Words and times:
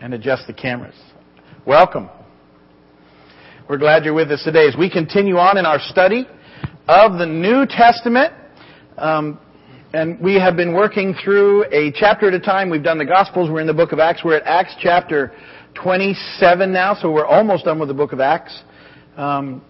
and 0.00 0.14
adjust 0.14 0.46
the 0.46 0.52
cameras. 0.52 0.94
Welcome. 1.66 2.08
We're 3.68 3.78
glad 3.78 4.04
you're 4.04 4.14
with 4.14 4.30
us 4.30 4.42
today 4.44 4.66
as 4.66 4.76
we 4.76 4.88
continue 4.88 5.36
on 5.36 5.58
in 5.58 5.66
our 5.66 5.78
study 5.80 6.26
of 6.86 7.18
the 7.18 7.26
New 7.26 7.66
Testament. 7.66 8.32
Um, 8.96 9.38
and 9.92 10.20
we 10.20 10.34
have 10.34 10.56
been 10.56 10.72
working 10.72 11.14
through 11.22 11.64
a 11.72 11.92
chapter 11.92 12.28
at 12.28 12.34
a 12.34 12.40
time. 12.40 12.70
We've 12.70 12.82
done 12.82 12.98
the 12.98 13.04
Gospels. 13.04 13.50
We're 13.50 13.60
in 13.60 13.66
the 13.66 13.74
book 13.74 13.92
of 13.92 13.98
Acts. 13.98 14.22
We're 14.24 14.36
at 14.36 14.46
Acts 14.46 14.74
chapter 14.80 15.32
27 15.74 16.72
now, 16.72 16.94
so 16.94 17.10
we're 17.10 17.26
almost 17.26 17.64
done 17.64 17.78
with 17.78 17.88
the 17.88 17.94
book 17.94 18.12
of 18.12 18.20
Acts. 18.20 18.62
Um, 19.16 19.62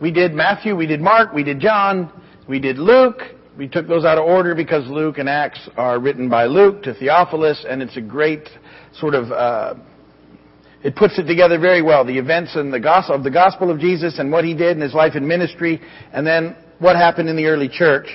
we 0.00 0.10
did 0.10 0.32
Matthew, 0.32 0.74
we 0.74 0.86
did 0.86 1.00
Mark, 1.00 1.32
we 1.32 1.44
did 1.44 1.60
John, 1.60 2.10
we 2.48 2.58
did 2.58 2.78
Luke. 2.78 3.20
We 3.56 3.68
took 3.68 3.86
those 3.86 4.04
out 4.04 4.18
of 4.18 4.24
order 4.24 4.56
because 4.56 4.88
Luke 4.88 5.18
and 5.18 5.28
Acts 5.28 5.68
are 5.76 6.00
written 6.00 6.28
by 6.28 6.46
Luke 6.46 6.82
to 6.82 6.94
Theophilus, 6.94 7.64
and 7.68 7.80
it's 7.80 7.96
a 7.96 8.00
great 8.00 8.48
sort 8.98 9.14
of 9.14 9.30
uh, 9.30 9.74
it 10.84 10.94
puts 10.94 11.18
it 11.18 11.24
together 11.24 11.58
very 11.58 11.80
well. 11.80 12.04
The 12.04 12.18
events 12.18 12.54
and 12.56 12.72
the 12.72 12.78
gospel 12.78 13.16
of 13.16 13.24
the 13.24 13.30
gospel 13.30 13.70
of 13.70 13.80
Jesus 13.80 14.18
and 14.18 14.30
what 14.30 14.44
he 14.44 14.54
did 14.54 14.76
in 14.76 14.82
his 14.82 14.92
life 14.92 15.12
and 15.14 15.26
ministry, 15.26 15.80
and 16.12 16.26
then 16.26 16.54
what 16.78 16.94
happened 16.94 17.30
in 17.30 17.36
the 17.36 17.46
early 17.46 17.70
church. 17.70 18.06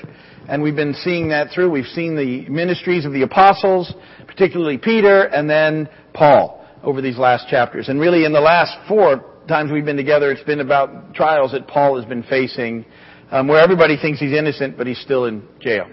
And 0.47 0.61
we've 0.61 0.75
been 0.75 0.93
seeing 0.93 1.29
that 1.29 1.49
through. 1.53 1.71
We've 1.71 1.85
seen 1.85 2.15
the 2.15 2.47
ministries 2.47 3.05
of 3.05 3.11
the 3.11 3.23
apostles, 3.23 3.91
particularly 4.27 4.77
Peter, 4.77 5.23
and 5.23 5.49
then 5.49 5.89
Paul 6.13 6.63
over 6.83 7.01
these 7.01 7.17
last 7.17 7.47
chapters. 7.49 7.89
And 7.89 7.99
really, 7.99 8.23
in 8.23 8.33
the 8.33 8.39
last 8.39 8.77
four 8.87 9.25
times 9.47 9.71
we've 9.71 9.85
been 9.85 9.97
together, 9.97 10.31
it's 10.31 10.43
been 10.43 10.59
about 10.59 11.15
trials 11.15 11.53
that 11.53 11.67
Paul 11.67 11.97
has 11.97 12.05
been 12.05 12.23
facing, 12.23 12.85
um, 13.31 13.47
where 13.47 13.61
everybody 13.61 13.97
thinks 13.97 14.19
he's 14.19 14.33
innocent, 14.33 14.77
but 14.77 14.85
he's 14.85 14.99
still 15.01 15.25
in 15.25 15.43
jail. 15.59 15.89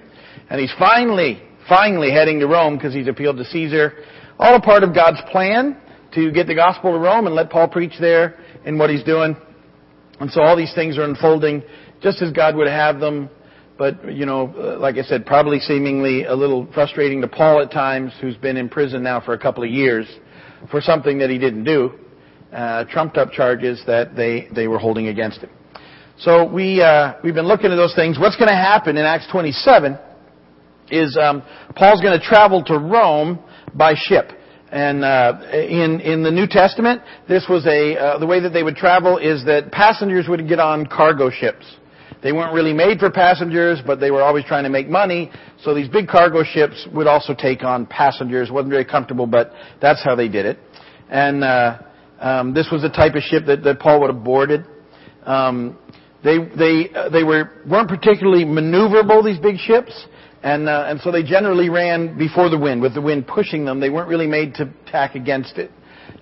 And 0.51 0.61
he's 0.61 0.73
finally, 0.79 1.43
finally 1.69 2.11
heading 2.11 2.39
to 2.41 2.47
Rome 2.47 2.77
because 2.77 2.93
he's 2.93 3.09
appealed 3.09 3.39
to 3.39 3.45
Caesar 3.47 3.95
all 4.39 4.55
a 4.55 4.61
part 4.61 4.83
of 4.83 4.95
God's 4.95 5.21
plan 5.31 5.77
to 6.15 6.31
get 6.31 6.47
the 6.47 6.55
gospel 6.55 6.93
to 6.93 6.99
Rome 6.99 7.27
and 7.27 7.35
let 7.35 7.51
Paul 7.51 7.69
preach 7.69 7.95
there 8.01 8.39
and 8.65 8.79
what 8.79 8.91
he's 8.91 9.03
doing. 9.05 9.37
And 10.21 10.31
so 10.31 10.43
all 10.43 10.57
these 10.57 10.75
things 10.75 10.99
are 10.99 11.05
unfolding 11.05 11.63
just 12.03 12.23
as 12.23 12.33
God 12.33 12.57
would 12.57 12.69
have 12.69 13.01
them. 13.01 13.29
But, 13.79 14.11
you 14.11 14.25
know, 14.25 14.55
uh, 14.57 14.79
like 14.79 14.97
I 14.97 15.03
said, 15.03 15.27
probably 15.27 15.59
seemingly 15.61 16.25
a 16.25 16.35
little 16.35 16.67
frustrating 16.73 17.21
to 17.21 17.29
Paul 17.29 17.61
at 17.61 17.71
times, 17.71 18.13
who's 18.21 18.37
been 18.37 18.57
in 18.57 18.71
prison 18.71 19.03
now 19.03 19.21
for 19.21 19.35
a 19.35 19.39
couple 19.39 19.63
of 19.63 19.71
years 19.71 20.07
for 20.71 20.81
something 20.81 21.19
that 21.19 21.29
he 21.29 21.39
didn't 21.39 21.65
do, 21.65 21.93
uh, 22.53 22.85
trumped 22.85 23.19
up 23.19 23.33
charges 23.33 23.83
that 23.87 24.17
they, 24.17 24.49
they 24.55 24.67
were 24.67 24.79
holding 24.79 25.09
against 25.09 25.41
him. 25.41 25.51
So 26.19 26.51
we, 26.51 26.81
uh, 26.81 27.15
we've 27.23 27.35
been 27.35 27.47
looking 27.47 27.71
at 27.71 27.77
those 27.77 27.95
things. 27.95 28.19
What's 28.19 28.37
going 28.37 28.49
to 28.49 28.55
happen 28.55 28.97
in 28.97 29.05
Acts 29.05 29.29
27 29.31 29.99
is 30.91 31.19
um, 31.21 31.43
Paul's 31.75 32.01
going 32.01 32.19
to 32.19 32.25
travel 32.25 32.65
to 32.65 32.79
Rome 32.79 33.39
by 33.77 33.95
ship. 33.97 34.33
And 34.71 35.05
uh, 35.05 35.41
in 35.53 36.01
in 36.01 36.23
the 36.23 36.31
New 36.31 36.47
Testament, 36.49 37.03
this 37.29 37.47
was 37.49 37.65
a 37.67 37.97
uh, 37.97 38.19
the 38.19 38.27
way 38.27 38.41
that 38.41 38.51
they 38.51 38.63
would 38.63 38.77
travel 38.77 39.19
is 39.19 39.45
that 39.45 39.71
passengers 39.71 40.27
would 40.29 40.49
get 40.49 40.59
on 40.59 40.87
cargo 40.87 41.31
ships. 41.31 41.65
They 42.23 42.33
weren't 42.33 42.53
really 42.53 42.73
made 42.73 42.99
for 42.99 43.11
passengers, 43.11 43.81
but 43.87 44.01
they 44.01 44.11
were 44.11 44.23
always 44.23 44.45
trying 44.45 44.65
to 44.65 44.71
make 44.71 44.89
money. 44.89 45.31
So 45.63 45.75
these 45.75 45.89
big 45.89 46.09
cargo 46.09 46.43
ships 46.43 46.89
would 46.93 47.07
also 47.07 47.35
take 47.35 47.63
on 47.63 47.87
passengers. 47.87 48.51
wasn't 48.51 48.71
very 48.71 48.85
comfortable, 48.85 49.27
but 49.27 49.53
that's 49.81 50.03
how 50.03 50.17
they 50.17 50.29
did 50.29 50.47
it. 50.47 50.59
And 51.09 51.45
uh, 51.45 51.79
um, 52.19 52.55
this 52.55 52.69
was 52.73 52.83
the 52.83 52.89
type 52.89 53.15
of 53.15 53.23
ship 53.23 53.45
that, 53.47 53.63
that 53.63 53.79
Paul 53.79 54.01
would 54.01 54.13
have 54.13 54.25
boarded. 54.25 54.65
Um, 55.25 55.79
they 56.25 56.39
they 56.39 56.91
uh, 56.93 57.09
they 57.11 57.23
were 57.23 57.63
weren't 57.69 57.89
particularly 57.89 58.45
maneuverable. 58.45 59.25
These 59.25 59.39
big 59.39 59.59
ships. 59.59 60.07
And, 60.47 60.69
uh, 60.69 60.85
and 60.87 61.01
so 61.01 61.11
they 61.11 61.25
generally 61.25 61.71
ran 61.71 62.17
before 62.17 62.49
the 62.49 62.57
wind, 62.57 62.81
with 62.81 62.95
the 62.95 63.01
wind 63.03 63.27
pushing 63.27 63.65
them. 63.65 63.81
They 63.81 63.91
weren't 63.91 64.09
really 64.09 64.29
made 64.29 64.55
to 64.55 64.73
tack 64.87 65.17
against 65.17 65.59
it. 65.59 65.73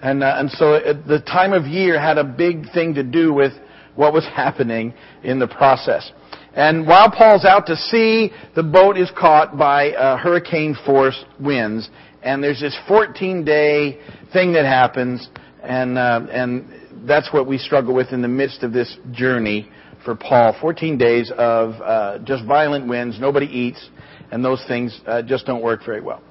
And, 0.01 0.23
uh, 0.23 0.37
and 0.39 0.51
so 0.51 0.77
it, 0.77 1.07
the 1.07 1.21
time 1.21 1.53
of 1.53 1.67
year 1.67 2.01
had 2.01 2.17
a 2.17 2.25
big 2.25 2.73
thing 2.73 2.95
to 2.95 3.03
do 3.03 3.35
with 3.35 3.53
what 3.97 4.15
was 4.15 4.25
happening 4.35 4.95
in 5.23 5.39
the 5.39 5.47
process. 5.47 6.11
And 6.55 6.87
while 6.87 7.11
Paul's 7.11 7.45
out 7.45 7.67
to 7.67 7.77
sea, 7.77 8.33
the 8.57 8.63
boat 8.63 8.97
is 8.97 9.11
caught 9.15 9.59
by 9.59 9.91
uh, 9.91 10.17
hurricane 10.17 10.75
force 10.87 11.23
winds. 11.39 11.91
And 12.23 12.43
there's 12.43 12.61
this 12.61 12.79
14 12.89 13.45
day 13.45 14.01
thing 14.33 14.55
that 14.55 14.65
happens. 14.65 15.29
And, 15.63 15.99
uh, 15.99 16.27
and 16.31 17.07
that's 17.07 17.31
what 17.31 17.47
we 17.47 17.59
struggle 17.59 17.95
with 17.95 18.11
in 18.11 18.23
the 18.23 18.29
midst 18.29 18.63
of 18.63 18.73
this 18.73 18.97
journey 19.13 19.69
for 20.03 20.15
Paul. 20.15 20.57
14 20.63 20.97
days 20.97 21.31
of 21.37 21.75
uh, 21.83 22.21
just 22.25 22.47
violent 22.47 22.89
winds. 22.89 23.21
Nobody 23.21 23.47
eats 23.47 23.91
and 24.31 24.45
those 24.45 24.65
things 24.69 25.01
uh, 25.07 25.23
just 25.23 25.47
don't 25.47 25.63
work 25.63 25.81
very 25.85 26.01
well. 26.01 26.23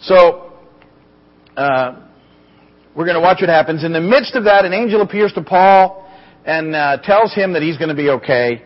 So, 0.00 0.52
uh, 1.56 2.04
we're 2.94 3.06
going 3.06 3.16
to 3.16 3.20
watch 3.20 3.38
what 3.40 3.50
happens. 3.50 3.82
In 3.82 3.92
the 3.92 4.00
midst 4.00 4.36
of 4.36 4.44
that, 4.44 4.64
an 4.64 4.72
angel 4.72 5.02
appears 5.02 5.32
to 5.32 5.42
Paul 5.42 6.08
and 6.44 6.74
uh, 6.76 6.98
tells 7.02 7.34
him 7.34 7.52
that 7.54 7.62
he's 7.62 7.76
going 7.76 7.88
to 7.88 7.94
be 7.94 8.10
okay. 8.10 8.62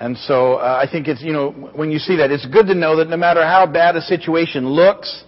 And 0.00 0.16
so 0.16 0.54
uh, 0.54 0.82
I 0.82 0.90
think 0.90 1.08
it's, 1.08 1.20
you 1.20 1.32
know, 1.32 1.50
when 1.50 1.90
you 1.90 1.98
see 1.98 2.16
that, 2.16 2.30
it's 2.30 2.46
good 2.46 2.66
to 2.68 2.74
know 2.74 2.96
that 2.96 3.08
no 3.08 3.16
matter 3.16 3.44
how 3.44 3.66
bad 3.66 3.96
a 3.96 4.00
situation 4.00 4.66
looks, 4.66 5.24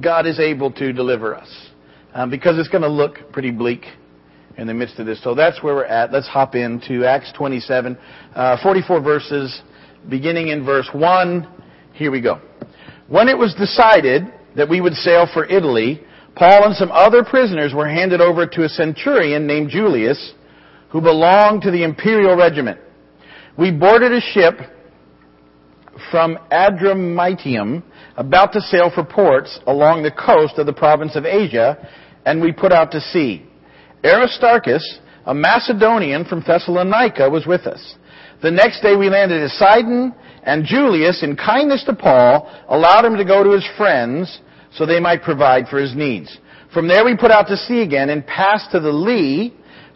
God 0.00 0.26
is 0.26 0.38
able 0.38 0.70
to 0.72 0.92
deliver 0.92 1.34
us. 1.34 1.48
Um, 2.14 2.30
because 2.30 2.58
it's 2.58 2.68
going 2.68 2.82
to 2.82 2.88
look 2.88 3.32
pretty 3.32 3.50
bleak 3.50 3.84
in 4.56 4.66
the 4.66 4.74
midst 4.74 4.98
of 4.98 5.06
this. 5.06 5.22
So 5.22 5.34
that's 5.34 5.62
where 5.62 5.74
we're 5.74 5.84
at. 5.84 6.12
Let's 6.12 6.28
hop 6.28 6.54
into 6.54 7.04
Acts 7.04 7.32
27, 7.36 7.98
uh, 8.34 8.62
44 8.62 9.00
verses, 9.00 9.60
beginning 10.08 10.48
in 10.48 10.64
verse 10.64 10.88
1 10.92 11.46
here 11.96 12.10
we 12.10 12.20
go. 12.20 12.40
When 13.08 13.28
it 13.28 13.38
was 13.38 13.54
decided 13.54 14.24
that 14.54 14.68
we 14.68 14.80
would 14.80 14.94
sail 14.94 15.26
for 15.32 15.46
Italy, 15.46 16.02
Paul 16.34 16.66
and 16.66 16.76
some 16.76 16.92
other 16.92 17.24
prisoners 17.24 17.72
were 17.74 17.88
handed 17.88 18.20
over 18.20 18.46
to 18.46 18.64
a 18.64 18.68
centurion 18.68 19.46
named 19.46 19.70
Julius, 19.70 20.34
who 20.90 21.00
belonged 21.00 21.62
to 21.62 21.70
the 21.70 21.82
imperial 21.82 22.36
regiment. 22.36 22.78
We 23.56 23.72
boarded 23.72 24.12
a 24.12 24.20
ship 24.20 24.54
from 26.10 26.38
Adramyttium, 26.52 27.82
about 28.18 28.52
to 28.52 28.60
sail 28.60 28.90
for 28.94 29.02
ports 29.02 29.58
along 29.66 30.02
the 30.02 30.10
coast 30.10 30.58
of 30.58 30.66
the 30.66 30.72
province 30.74 31.16
of 31.16 31.24
Asia, 31.24 31.88
and 32.26 32.42
we 32.42 32.52
put 32.52 32.72
out 32.72 32.90
to 32.92 33.00
sea. 33.00 33.46
Aristarchus, 34.04 34.98
a 35.24 35.32
Macedonian 35.32 36.26
from 36.26 36.44
Thessalonica, 36.46 37.30
was 37.30 37.46
with 37.46 37.66
us. 37.66 37.94
The 38.42 38.50
next 38.50 38.82
day 38.82 38.94
we 38.96 39.08
landed 39.08 39.42
at 39.42 39.50
Sidon, 39.52 40.14
and 40.46 40.64
Julius, 40.64 41.22
in 41.22 41.36
kindness 41.36 41.84
to 41.84 41.94
Paul, 41.94 42.50
allowed 42.68 43.04
him 43.04 43.16
to 43.16 43.24
go 43.24 43.42
to 43.42 43.50
his 43.50 43.68
friends 43.76 44.40
so 44.72 44.86
they 44.86 45.00
might 45.00 45.22
provide 45.22 45.66
for 45.68 45.78
his 45.78 45.94
needs. 45.94 46.38
From 46.72 46.88
there 46.88 47.04
we 47.04 47.16
put 47.16 47.30
out 47.30 47.48
to 47.48 47.56
sea 47.56 47.82
again 47.82 48.10
and 48.10 48.26
passed 48.26 48.70
to 48.70 48.80
the 48.80 48.92
lee 48.92 49.54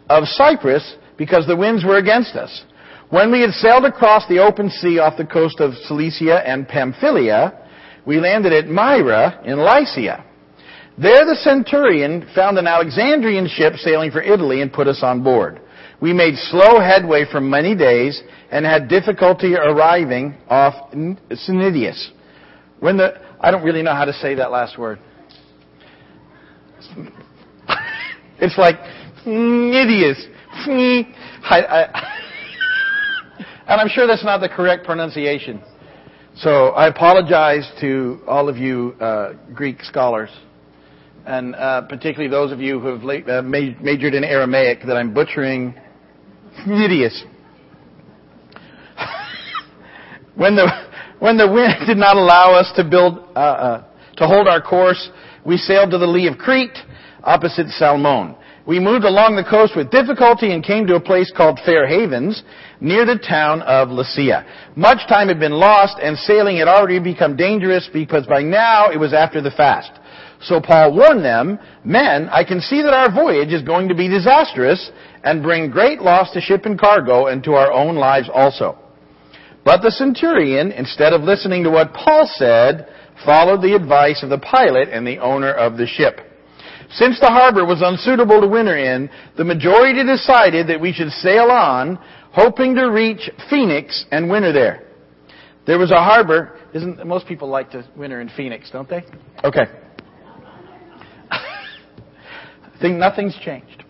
of 0.09 0.25
Cyprus 0.25 0.95
because 1.17 1.47
the 1.47 1.55
winds 1.55 1.85
were 1.85 1.97
against 1.97 2.35
us. 2.35 2.65
When 3.09 3.31
we 3.31 3.41
had 3.41 3.51
sailed 3.51 3.85
across 3.85 4.27
the 4.27 4.39
open 4.39 4.69
sea 4.69 4.99
off 4.99 5.17
the 5.17 5.25
coast 5.25 5.59
of 5.59 5.73
Cilicia 5.87 6.47
and 6.47 6.67
Pamphylia, 6.67 7.53
we 8.05 8.19
landed 8.19 8.53
at 8.53 8.67
Myra 8.67 9.41
in 9.45 9.57
Lycia. 9.57 10.25
There 10.97 11.25
the 11.25 11.35
centurion 11.35 12.27
found 12.35 12.57
an 12.57 12.67
Alexandrian 12.67 13.47
ship 13.47 13.75
sailing 13.75 14.11
for 14.11 14.21
Italy 14.21 14.61
and 14.61 14.71
put 14.71 14.87
us 14.87 15.01
on 15.01 15.23
board. 15.23 15.61
We 16.01 16.13
made 16.13 16.35
slow 16.35 16.79
headway 16.79 17.25
for 17.31 17.39
many 17.39 17.75
days 17.75 18.21
and 18.49 18.65
had 18.65 18.87
difficulty 18.87 19.55
arriving 19.55 20.35
off 20.49 20.91
Cnidus. 20.93 22.09
When 22.79 22.97
the, 22.97 23.13
I 23.39 23.51
don't 23.51 23.63
really 23.63 23.83
know 23.83 23.93
how 23.93 24.05
to 24.05 24.13
say 24.13 24.35
that 24.35 24.51
last 24.51 24.77
word. 24.77 24.99
It's 28.43 28.57
like 28.57 28.77
Cnidus. 29.23 30.17
and 33.67 33.79
I'm 33.79 33.87
sure 33.87 34.07
that's 34.07 34.23
not 34.25 34.41
the 34.41 34.49
correct 34.49 34.83
pronunciation. 34.83 35.61
So 36.37 36.69
I 36.69 36.87
apologize 36.87 37.71
to 37.81 38.19
all 38.25 38.49
of 38.49 38.57
you 38.57 38.95
uh, 38.99 39.33
Greek 39.53 39.83
scholars, 39.83 40.31
and 41.25 41.55
uh, 41.55 41.83
particularly 41.83 42.29
those 42.31 42.51
of 42.51 42.59
you 42.59 42.79
who 42.79 42.87
have 42.87 43.03
uh, 43.03 43.41
majored 43.43 44.15
in 44.15 44.23
Aramaic, 44.23 44.79
that 44.87 44.97
I'm 44.97 45.13
butchering 45.13 45.75
Hideous. 46.65 47.23
when 50.35 50.55
the 50.55 50.67
when 51.19 51.37
the 51.37 51.51
wind 51.51 51.73
did 51.87 51.97
not 51.97 52.17
allow 52.17 52.53
us 52.53 52.71
to 52.75 52.83
build 52.83 53.19
uh, 53.35 53.39
uh, 53.39 53.83
to 54.17 54.27
hold 54.27 54.47
our 54.47 54.61
course, 54.61 55.09
we 55.45 55.57
sailed 55.57 55.91
to 55.91 55.97
the 55.97 56.07
lee 56.07 56.27
of 56.27 56.37
Crete, 56.37 56.77
opposite 57.23 57.67
Salmone. 57.67 58.35
We 58.65 58.79
moved 58.79 59.05
along 59.05 59.35
the 59.35 59.43
coast 59.43 59.73
with 59.75 59.89
difficulty 59.89 60.51
and 60.51 60.63
came 60.63 60.85
to 60.87 60.95
a 60.95 60.99
place 60.99 61.31
called 61.35 61.59
Fair 61.65 61.87
Havens, 61.87 62.43
near 62.79 63.05
the 63.05 63.17
town 63.17 63.63
of 63.63 63.89
Lasea. 63.89 64.45
Much 64.75 64.99
time 65.09 65.29
had 65.29 65.39
been 65.39 65.53
lost, 65.53 65.97
and 66.01 66.15
sailing 66.17 66.57
had 66.57 66.67
already 66.67 66.99
become 66.99 67.35
dangerous 67.35 67.89
because 67.91 68.27
by 68.27 68.41
now 68.43 68.91
it 68.91 68.97
was 68.97 69.13
after 69.13 69.41
the 69.41 69.51
fast. 69.51 69.91
So 70.41 70.59
Paul 70.59 70.95
warned 70.95 71.23
them, 71.23 71.59
Men, 71.83 72.27
I 72.29 72.43
can 72.43 72.61
see 72.61 72.81
that 72.81 72.93
our 72.93 73.11
voyage 73.11 73.53
is 73.53 73.61
going 73.61 73.89
to 73.89 73.95
be 73.95 74.07
disastrous 74.07 74.91
and 75.23 75.43
bring 75.43 75.69
great 75.69 76.01
loss 76.01 76.31
to 76.33 76.41
ship 76.41 76.65
and 76.65 76.79
cargo 76.79 77.27
and 77.27 77.43
to 77.43 77.53
our 77.53 77.71
own 77.71 77.95
lives 77.95 78.29
also. 78.33 78.77
But 79.63 79.81
the 79.81 79.91
centurion, 79.91 80.71
instead 80.71 81.13
of 81.13 81.21
listening 81.21 81.63
to 81.63 81.69
what 81.69 81.93
Paul 81.93 82.27
said, 82.33 82.87
followed 83.23 83.61
the 83.61 83.75
advice 83.75 84.23
of 84.23 84.29
the 84.29 84.39
pilot 84.39 84.89
and 84.89 85.05
the 85.05 85.19
owner 85.19 85.51
of 85.53 85.77
the 85.77 85.85
ship. 85.85 86.19
Since 86.89 87.19
the 87.19 87.27
harbor 87.27 87.63
was 87.63 87.81
unsuitable 87.81 88.41
to 88.41 88.47
winter 88.47 88.75
in, 88.75 89.09
the 89.37 89.43
majority 89.43 90.03
decided 90.03 90.67
that 90.67 90.81
we 90.81 90.91
should 90.91 91.11
sail 91.11 91.45
on, 91.51 91.97
hoping 92.31 92.75
to 92.75 92.87
reach 92.87 93.29
Phoenix 93.49 94.05
and 94.11 94.29
winter 94.29 94.51
there. 94.51 94.87
There 95.67 95.77
was 95.77 95.91
a 95.91 96.01
harbor. 96.03 96.59
Isn't 96.73 97.05
most 97.05 97.27
people 97.27 97.47
like 97.47 97.71
to 97.71 97.87
winter 97.95 98.19
in 98.19 98.29
Phoenix, 98.29 98.71
don't 98.71 98.89
they? 98.89 99.03
Okay. 99.43 99.65
Think 102.81 102.97
nothing's 102.97 103.37
changed. 103.37 103.83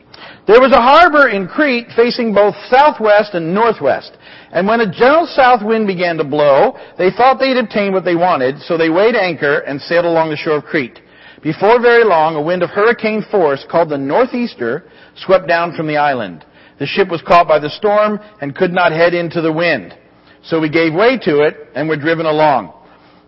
There 0.48 0.62
was 0.62 0.72
a 0.72 0.82
harbor 0.82 1.30
in 1.30 1.48
Crete 1.48 1.88
facing 1.96 2.34
both 2.34 2.56
southwest 2.70 3.34
and 3.34 3.54
northwest. 3.54 4.18
And 4.52 4.68
when 4.68 4.82
a 4.82 4.92
gentle 4.92 5.26
south 5.28 5.64
wind 5.64 5.88
began 5.88 6.18
to 6.18 6.24
blow, 6.24 6.78
they 6.98 7.10
thought 7.10 7.40
they'd 7.40 7.58
obtained 7.58 7.94
what 7.94 8.06
they 8.06 8.16
wanted, 8.16 8.60
so 8.62 8.78
they 8.78 8.90
weighed 8.90 9.16
anchor 9.16 9.60
and 9.60 9.80
sailed 9.82 10.06
along 10.06 10.30
the 10.30 10.36
shore 10.36 10.58
of 10.58 10.66
Crete. 10.66 11.00
Before 11.42 11.82
very 11.82 12.04
long, 12.04 12.36
a 12.36 12.42
wind 12.42 12.62
of 12.62 12.70
hurricane 12.70 13.24
force 13.32 13.66
called 13.70 13.90
the 13.90 13.98
Northeaster 13.98 14.84
swept 15.16 15.48
down 15.48 15.76
from 15.76 15.88
the 15.88 15.98
island. 15.98 16.46
The 16.80 16.86
ship 16.86 17.10
was 17.10 17.22
caught 17.22 17.48
by 17.48 17.60
the 17.60 17.70
storm 17.70 18.20
and 18.42 18.56
could 18.56 18.74
not 18.74 18.92
head 18.92 19.14
into 19.14 19.42
the 19.42 19.54
wind. 19.54 19.96
So 20.44 20.60
we 20.60 20.70
gave 20.70 20.94
way 20.94 21.18
to 21.20 21.42
it 21.42 21.70
and 21.76 21.88
were 21.88 21.96
driven 21.96 22.26
along. 22.26 22.74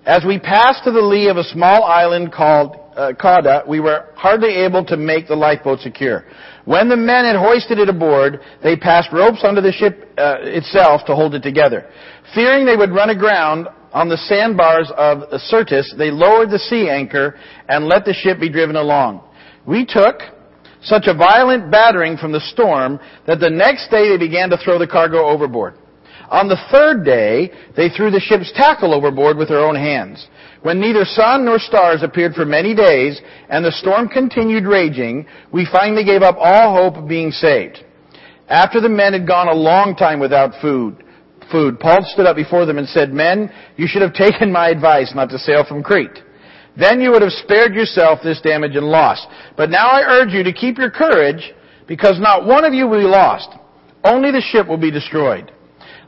As 0.05 0.25
we 0.25 0.39
passed 0.39 0.83
to 0.83 0.91
the 0.91 1.01
lee 1.01 1.27
of 1.27 1.37
a 1.37 1.43
small 1.43 1.83
island 1.83 2.33
called 2.33 2.75
uh, 2.95 3.13
Cauda, 3.13 3.67
we 3.67 3.79
were 3.79 4.07
hardly 4.15 4.55
able 4.65 4.85
to 4.85 4.97
make 4.97 5.27
the 5.27 5.35
lifeboat 5.35 5.79
secure. 5.79 6.25
When 6.65 6.89
the 6.89 6.97
men 6.97 7.25
had 7.25 7.35
hoisted 7.35 7.79
it 7.79 7.89
aboard, 7.89 8.39
they 8.63 8.75
passed 8.75 9.11
ropes 9.11 9.43
under 9.43 9.61
the 9.61 9.71
ship 9.71 10.13
uh, 10.17 10.37
itself 10.41 11.01
to 11.07 11.15
hold 11.15 11.35
it 11.35 11.43
together. 11.43 11.89
Fearing 12.33 12.65
they 12.65 12.77
would 12.77 12.91
run 12.91 13.09
aground 13.09 13.67
on 13.91 14.09
the 14.09 14.17
sandbars 14.17 14.91
of 14.97 15.39
Syrtis, 15.41 15.93
they 15.97 16.09
lowered 16.09 16.49
the 16.49 16.59
sea 16.59 16.89
anchor 16.89 17.37
and 17.67 17.85
let 17.85 18.05
the 18.05 18.13
ship 18.13 18.39
be 18.39 18.49
driven 18.49 18.75
along. 18.75 19.23
We 19.67 19.85
took 19.85 20.21
such 20.81 21.07
a 21.07 21.13
violent 21.13 21.71
battering 21.71 22.17
from 22.17 22.31
the 22.31 22.41
storm 22.41 22.99
that 23.27 23.39
the 23.39 23.49
next 23.49 23.89
day 23.89 24.09
they 24.09 24.17
began 24.17 24.49
to 24.49 24.57
throw 24.57 24.77
the 24.77 24.87
cargo 24.87 25.25
overboard. 25.25 25.75
On 26.29 26.47
the 26.47 26.57
third 26.71 27.05
day, 27.05 27.51
they 27.75 27.89
threw 27.89 28.09
the 28.09 28.19
ship's 28.19 28.51
tackle 28.53 28.93
overboard 28.93 29.37
with 29.37 29.49
their 29.49 29.59
own 29.59 29.75
hands. 29.75 30.27
When 30.63 30.79
neither 30.79 31.03
sun 31.03 31.43
nor 31.43 31.59
stars 31.59 32.03
appeared 32.03 32.33
for 32.33 32.45
many 32.45 32.73
days, 32.73 33.21
and 33.49 33.63
the 33.63 33.71
storm 33.71 34.07
continued 34.07 34.63
raging, 34.63 35.27
we 35.51 35.67
finally 35.69 36.05
gave 36.05 36.21
up 36.21 36.37
all 36.39 36.73
hope 36.73 36.95
of 36.95 37.07
being 37.07 37.31
saved. 37.31 37.83
After 38.47 38.79
the 38.79 38.89
men 38.89 39.11
had 39.11 39.27
gone 39.27 39.49
a 39.49 39.53
long 39.53 39.95
time 39.95 40.21
without 40.21 40.61
food, 40.61 41.03
food, 41.51 41.81
Paul 41.81 42.05
stood 42.05 42.25
up 42.25 42.37
before 42.37 42.65
them 42.65 42.77
and 42.77 42.87
said, 42.87 43.11
Men, 43.11 43.51
you 43.75 43.87
should 43.87 44.01
have 44.01 44.13
taken 44.25 44.51
my 44.51 44.69
advice 44.69 45.11
not 45.13 45.29
to 45.31 45.37
sail 45.37 45.65
from 45.67 45.83
Crete. 45.83 46.23
Then 46.77 47.01
you 47.01 47.11
would 47.11 47.21
have 47.21 47.31
spared 47.31 47.75
yourself 47.75 48.19
this 48.23 48.41
damage 48.41 48.75
and 48.75 48.87
loss. 48.87 49.25
But 49.55 49.69
now 49.69 49.89
I 49.89 50.01
urge 50.01 50.31
you 50.31 50.43
to 50.43 50.53
keep 50.53 50.77
your 50.77 50.89
courage, 50.89 51.53
because 51.87 52.19
not 52.19 52.47
one 52.47 52.65
of 52.65 52.73
you 52.73 52.87
will 52.87 52.99
be 52.99 53.07
lost. 53.07 53.49
Only 54.03 54.31
the 54.31 54.41
ship 54.41 54.67
will 54.67 54.77
be 54.77 54.91
destroyed. 54.91 55.52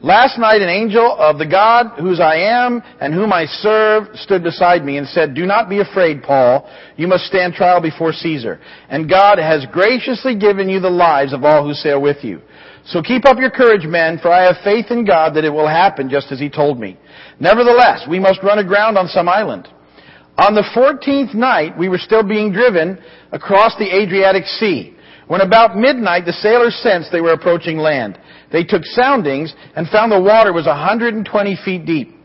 Last 0.05 0.37
night 0.37 0.61
an 0.61 0.69
angel 0.69 1.15
of 1.17 1.39
the 1.39 1.47
God 1.47 1.99
whose 1.99 2.19
I 2.19 2.35
am 2.35 2.83
and 3.01 3.11
whom 3.11 3.33
I 3.33 3.45
serve 3.47 4.15
stood 4.17 4.43
beside 4.43 4.85
me 4.85 4.99
and 4.99 5.07
said, 5.07 5.33
Do 5.33 5.47
not 5.47 5.67
be 5.67 5.79
afraid, 5.79 6.21
Paul. 6.21 6.69
You 6.95 7.07
must 7.07 7.25
stand 7.25 7.55
trial 7.55 7.81
before 7.81 8.13
Caesar. 8.13 8.61
And 8.87 9.09
God 9.09 9.39
has 9.39 9.65
graciously 9.71 10.35
given 10.35 10.69
you 10.69 10.79
the 10.79 10.91
lives 10.91 11.33
of 11.33 11.43
all 11.43 11.65
who 11.65 11.73
sail 11.73 11.99
with 11.99 12.23
you. 12.23 12.39
So 12.85 13.01
keep 13.01 13.25
up 13.25 13.39
your 13.39 13.49
courage, 13.49 13.87
men, 13.87 14.19
for 14.19 14.31
I 14.31 14.43
have 14.43 14.57
faith 14.63 14.91
in 14.91 15.05
God 15.05 15.33
that 15.33 15.43
it 15.43 15.49
will 15.49 15.67
happen 15.67 16.07
just 16.07 16.31
as 16.31 16.39
he 16.39 16.51
told 16.51 16.79
me. 16.79 16.99
Nevertheless, 17.39 18.05
we 18.07 18.19
must 18.19 18.43
run 18.43 18.59
aground 18.59 18.99
on 18.99 19.07
some 19.07 19.27
island. 19.27 19.67
On 20.37 20.53
the 20.53 20.69
14th 20.75 21.33
night, 21.33 21.75
we 21.79 21.89
were 21.89 21.97
still 21.97 22.21
being 22.21 22.53
driven 22.53 22.99
across 23.31 23.75
the 23.79 23.91
Adriatic 23.91 24.45
Sea. 24.45 24.94
When 25.27 25.41
about 25.41 25.75
midnight, 25.75 26.25
the 26.25 26.33
sailors 26.33 26.75
sensed 26.81 27.11
they 27.11 27.21
were 27.21 27.33
approaching 27.33 27.77
land. 27.77 28.19
They 28.51 28.63
took 28.63 28.83
soundings 28.85 29.53
and 29.75 29.87
found 29.87 30.11
the 30.11 30.21
water 30.21 30.53
was 30.53 30.67
120 30.67 31.57
feet 31.65 31.85
deep. 31.85 32.15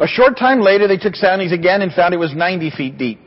A 0.00 0.06
short 0.06 0.36
time 0.36 0.60
later, 0.60 0.86
they 0.86 0.96
took 0.96 1.14
soundings 1.14 1.52
again 1.52 1.82
and 1.82 1.92
found 1.92 2.14
it 2.14 2.18
was 2.18 2.34
90 2.34 2.70
feet 2.70 2.98
deep. 2.98 3.20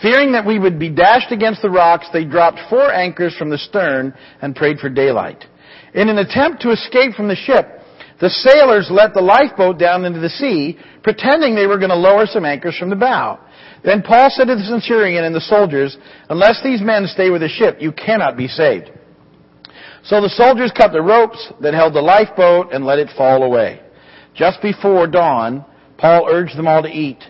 Fearing 0.00 0.32
that 0.32 0.46
we 0.46 0.58
would 0.58 0.78
be 0.78 0.88
dashed 0.88 1.30
against 1.30 1.60
the 1.60 1.70
rocks, 1.70 2.08
they 2.12 2.24
dropped 2.24 2.58
four 2.70 2.90
anchors 2.90 3.36
from 3.36 3.50
the 3.50 3.58
stern 3.58 4.14
and 4.40 4.56
prayed 4.56 4.78
for 4.78 4.88
daylight. 4.88 5.44
In 5.94 6.08
an 6.08 6.18
attempt 6.18 6.62
to 6.62 6.70
escape 6.70 7.14
from 7.14 7.28
the 7.28 7.36
ship, 7.36 7.80
the 8.20 8.30
sailors 8.30 8.88
let 8.90 9.14
the 9.14 9.20
lifeboat 9.20 9.78
down 9.78 10.04
into 10.04 10.20
the 10.20 10.28
sea, 10.28 10.78
pretending 11.02 11.54
they 11.54 11.66
were 11.66 11.78
going 11.78 11.90
to 11.90 11.96
lower 11.96 12.26
some 12.26 12.44
anchors 12.44 12.76
from 12.78 12.90
the 12.90 12.96
bow. 12.96 13.40
Then 13.84 14.02
Paul 14.02 14.28
said 14.30 14.46
to 14.46 14.56
the 14.56 14.64
centurion 14.64 15.24
and 15.24 15.34
the 15.34 15.40
soldiers, 15.40 15.96
Unless 16.28 16.62
these 16.62 16.82
men 16.82 17.06
stay 17.06 17.30
with 17.30 17.40
the 17.40 17.48
ship, 17.48 17.78
you 17.80 17.92
cannot 17.92 18.36
be 18.36 18.46
saved. 18.46 18.90
So 20.04 20.20
the 20.20 20.28
soldiers 20.28 20.72
cut 20.76 20.92
the 20.92 21.02
ropes 21.02 21.52
that 21.60 21.74
held 21.74 21.94
the 21.94 22.00
lifeboat 22.00 22.72
and 22.72 22.84
let 22.84 22.98
it 22.98 23.10
fall 23.16 23.42
away. 23.42 23.80
Just 24.34 24.62
before 24.62 25.06
dawn, 25.06 25.64
Paul 25.98 26.26
urged 26.30 26.56
them 26.56 26.68
all 26.68 26.82
to 26.82 26.88
eat. 26.88 27.22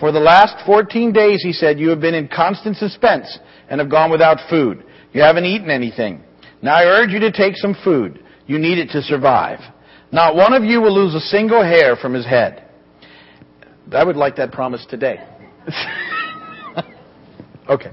For 0.00 0.12
the 0.12 0.20
last 0.20 0.64
14 0.66 1.12
days, 1.12 1.42
he 1.42 1.52
said, 1.52 1.78
you 1.78 1.88
have 1.90 2.00
been 2.00 2.14
in 2.14 2.28
constant 2.28 2.76
suspense 2.76 3.38
and 3.68 3.80
have 3.80 3.90
gone 3.90 4.10
without 4.10 4.38
food. 4.48 4.84
You 5.12 5.22
haven't 5.22 5.44
eaten 5.44 5.70
anything. 5.70 6.22
Now 6.62 6.74
I 6.74 6.84
urge 6.84 7.10
you 7.10 7.20
to 7.20 7.32
take 7.32 7.56
some 7.56 7.76
food. 7.84 8.22
You 8.46 8.58
need 8.58 8.78
it 8.78 8.90
to 8.90 9.02
survive. 9.02 9.58
Not 10.12 10.36
one 10.36 10.54
of 10.54 10.64
you 10.64 10.80
will 10.80 10.94
lose 10.94 11.14
a 11.14 11.20
single 11.20 11.62
hair 11.62 11.96
from 11.96 12.14
his 12.14 12.26
head. 12.26 12.64
I 13.92 14.04
would 14.04 14.16
like 14.16 14.36
that 14.36 14.52
promise 14.52 14.84
today. 14.88 15.18
okay. 17.68 17.90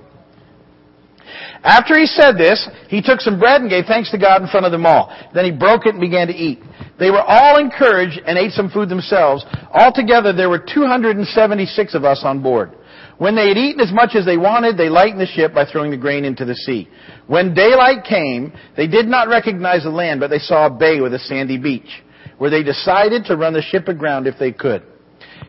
After 1.66 1.98
he 1.98 2.06
said 2.06 2.38
this, 2.38 2.70
he 2.90 3.02
took 3.02 3.20
some 3.22 3.40
bread 3.40 3.62
and 3.62 3.70
gave 3.70 3.86
thanks 3.86 4.12
to 4.12 4.20
God 4.20 4.42
in 4.42 4.48
front 4.48 4.68
of 4.68 4.72
them 4.72 4.86
all. 4.86 5.12
Then 5.34 5.46
he 5.46 5.52
broke 5.52 5.88
it 5.88 5.96
and 5.96 6.00
began 6.00 6.28
to 6.28 6.34
eat. 6.34 6.60
They 7.00 7.10
were 7.10 7.24
all 7.24 7.58
encouraged 7.58 8.22
and 8.26 8.38
ate 8.38 8.52
some 8.52 8.70
food 8.70 8.88
themselves. 8.88 9.44
Altogether, 9.74 10.32
there 10.32 10.50
were 10.50 10.60
276 10.60 11.96
of 11.96 12.06
us 12.06 12.22
on 12.24 12.44
board. 12.44 12.72
When 13.18 13.36
they 13.36 13.48
had 13.48 13.58
eaten 13.58 13.82
as 13.82 13.92
much 13.92 14.16
as 14.16 14.26
they 14.26 14.38
wanted, 14.38 14.78
they 14.78 14.90
lightened 14.90 15.20
the 15.20 15.26
ship 15.26 15.56
by 15.56 15.66
throwing 15.66 15.90
the 15.90 15.98
grain 15.98 16.24
into 16.24 16.46
the 16.46 16.56
sea. 16.56 16.88
When 17.26 17.56
daylight 17.56 18.06
came, 18.08 18.54
they 18.78 18.88
did 18.88 19.08
not 19.08 19.28
recognize 19.28 19.84
the 19.84 19.90
land, 19.90 20.20
but 20.20 20.30
they 20.30 20.40
saw 20.40 20.68
a 20.68 20.70
bay 20.70 21.02
with 21.02 21.16
a 21.16 21.20
sandy 21.20 21.58
beach, 21.58 22.04
where 22.38 22.52
they 22.52 22.62
decided 22.62 23.26
to 23.26 23.38
run 23.38 23.54
the 23.54 23.62
ship 23.62 23.88
aground 23.88 24.28
if 24.28 24.36
they 24.38 24.52
could. 24.52 24.84